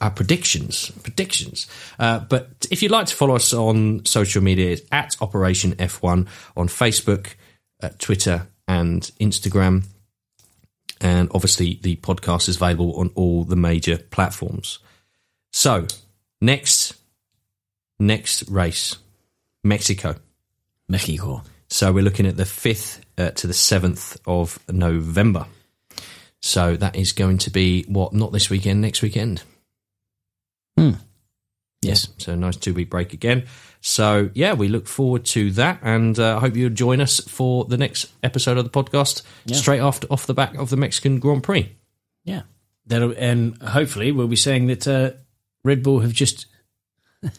our 0.01 0.11
predictions 0.11 0.91
predictions. 1.03 1.67
Uh, 1.99 2.19
but 2.19 2.67
if 2.71 2.81
you'd 2.81 2.91
like 2.91 3.07
to 3.07 3.15
follow 3.15 3.35
us 3.35 3.53
on 3.53 4.05
social 4.05 4.43
media, 4.43 4.71
it's 4.71 4.81
at 4.91 5.15
Operation 5.21 5.75
F1 5.75 6.27
on 6.55 6.67
Facebook, 6.67 7.35
uh, 7.81 7.89
Twitter, 7.97 8.47
and 8.67 9.01
Instagram. 9.19 9.85
And 10.99 11.29
obviously, 11.33 11.79
the 11.81 11.95
podcast 11.97 12.49
is 12.49 12.55
available 12.55 12.99
on 12.99 13.11
all 13.15 13.43
the 13.43 13.55
major 13.55 13.97
platforms. 13.97 14.79
So, 15.53 15.85
next, 16.41 16.95
next 17.99 18.49
race, 18.49 18.97
Mexico. 19.63 20.15
Mexico. 20.89 21.43
So 21.69 21.91
we're 21.91 22.03
looking 22.03 22.25
at 22.25 22.37
the 22.37 22.43
5th 22.43 23.01
uh, 23.17 23.31
to 23.31 23.47
the 23.47 23.53
7th 23.53 24.17
of 24.25 24.57
November. 24.69 25.45
So 26.47 26.77
that 26.77 26.95
is 26.95 27.11
going 27.11 27.39
to 27.39 27.49
be 27.49 27.83
what? 27.89 28.13
Not 28.13 28.31
this 28.31 28.49
weekend, 28.49 28.79
next 28.79 29.01
weekend. 29.01 29.43
Yes. 31.81 32.07
So 32.19 32.31
a 32.31 32.35
nice 32.37 32.55
two 32.55 32.73
week 32.73 32.89
break 32.89 33.11
again. 33.11 33.43
So 33.81 34.29
yeah, 34.33 34.53
we 34.53 34.69
look 34.69 34.87
forward 34.87 35.25
to 35.25 35.51
that, 35.51 35.79
and 35.81 36.17
uh, 36.17 36.37
I 36.37 36.39
hope 36.39 36.55
you'll 36.55 36.69
join 36.69 37.01
us 37.01 37.19
for 37.19 37.65
the 37.65 37.75
next 37.75 38.13
episode 38.23 38.57
of 38.57 38.63
the 38.63 38.69
podcast 38.69 39.23
straight 39.51 39.81
after 39.81 40.07
off 40.09 40.25
the 40.25 40.33
back 40.33 40.55
of 40.55 40.69
the 40.69 40.77
Mexican 40.77 41.19
Grand 41.19 41.43
Prix. 41.43 41.69
Yeah. 42.23 42.43
That'll, 42.85 43.13
and 43.17 43.61
hopefully 43.61 44.13
we'll 44.13 44.29
be 44.29 44.37
saying 44.37 44.67
that 44.67 44.87
uh, 44.87 45.11
Red 45.65 45.83
Bull 45.83 45.99
have 45.99 46.13
just 46.13 46.45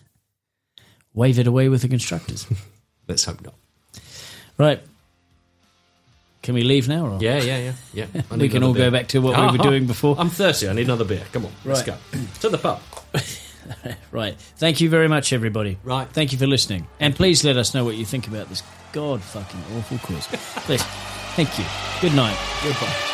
wavered 1.15 1.47
away 1.47 1.71
with 1.71 1.81
the 1.81 1.89
constructors. 1.89 2.47
Let's 3.09 3.25
hope 3.25 3.41
not. 3.41 3.55
right. 4.59 4.83
Can 6.49 6.55
we 6.55 6.63
leave 6.63 6.89
now? 6.89 7.05
Or? 7.07 7.19
Yeah, 7.21 7.43
yeah, 7.43 7.59
yeah, 7.93 8.07
yeah. 8.15 8.23
We 8.39 8.49
can 8.49 8.63
all 8.65 8.73
beer. 8.73 8.87
go 8.87 8.91
back 8.91 9.09
to 9.09 9.19
what 9.21 9.37
we 9.37 9.43
were 9.59 9.61
Ah, 9.63 9.71
doing 9.71 9.87
before. 9.87 10.17
I'm 10.19 10.31
thirsty. 10.31 10.67
I 10.67 10.73
need 10.73 10.87
another 10.87 11.05
beer. 11.05 11.23
Come 11.31 11.45
on, 11.45 11.53
let's 11.63 11.83
go 11.83 11.95
to 12.41 12.49
the 12.49 12.57
pub. 12.57 12.81
Right. 14.11 14.35
Thank 14.57 14.81
you 14.81 14.89
very 14.89 15.09
much, 15.09 15.35
everybody. 15.35 15.77
Right. 15.85 16.09
Thank 16.09 16.33
you 16.33 16.39
for 16.39 16.47
listening. 16.47 16.87
And 17.01 17.15
please 17.15 17.45
let 17.45 17.59
us 17.59 17.75
know 17.75 17.85
what 17.85 17.97
you 17.97 18.07
think 18.07 18.27
about 18.27 18.49
this 18.49 18.63
god 18.93 19.21
fucking 19.21 19.61
awful 19.77 19.99
quiz. 19.99 20.27
please. 20.65 20.83
Thank 21.37 21.59
you. 21.59 21.67
Good 22.01 22.15
night. 22.17 22.39
Goodbye. 22.65 23.08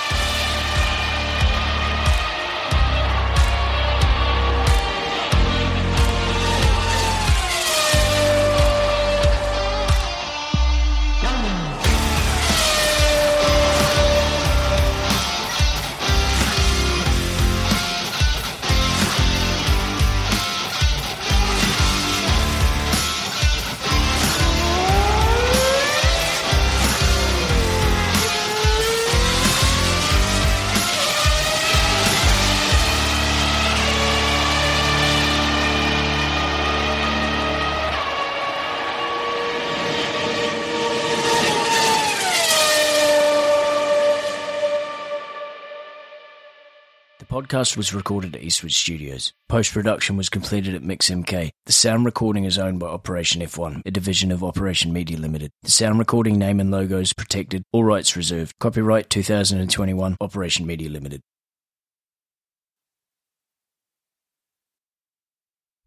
Podcast 47.54 47.76
was 47.76 47.94
recorded 47.94 48.34
at 48.34 48.42
Eastwood 48.42 48.72
Studios. 48.72 49.32
Post 49.48 49.72
production 49.72 50.16
was 50.16 50.28
completed 50.28 50.74
at 50.74 50.82
MixMK. 50.82 51.50
The 51.66 51.72
sound 51.72 52.04
recording 52.04 52.42
is 52.42 52.58
owned 52.58 52.80
by 52.80 52.88
Operation 52.88 53.42
F1, 53.42 53.82
a 53.86 53.92
division 53.92 54.32
of 54.32 54.42
Operation 54.42 54.92
Media 54.92 55.16
Limited. 55.16 55.52
The 55.62 55.70
sound 55.70 56.00
recording 56.00 56.36
name 56.36 56.58
and 56.58 56.72
logo 56.72 56.98
is 56.98 57.12
protected, 57.12 57.62
all 57.70 57.84
rights 57.84 58.16
reserved. 58.16 58.58
Copyright 58.58 59.08
2021, 59.08 60.16
Operation 60.20 60.66
Media 60.66 60.90
Limited. 60.90 61.22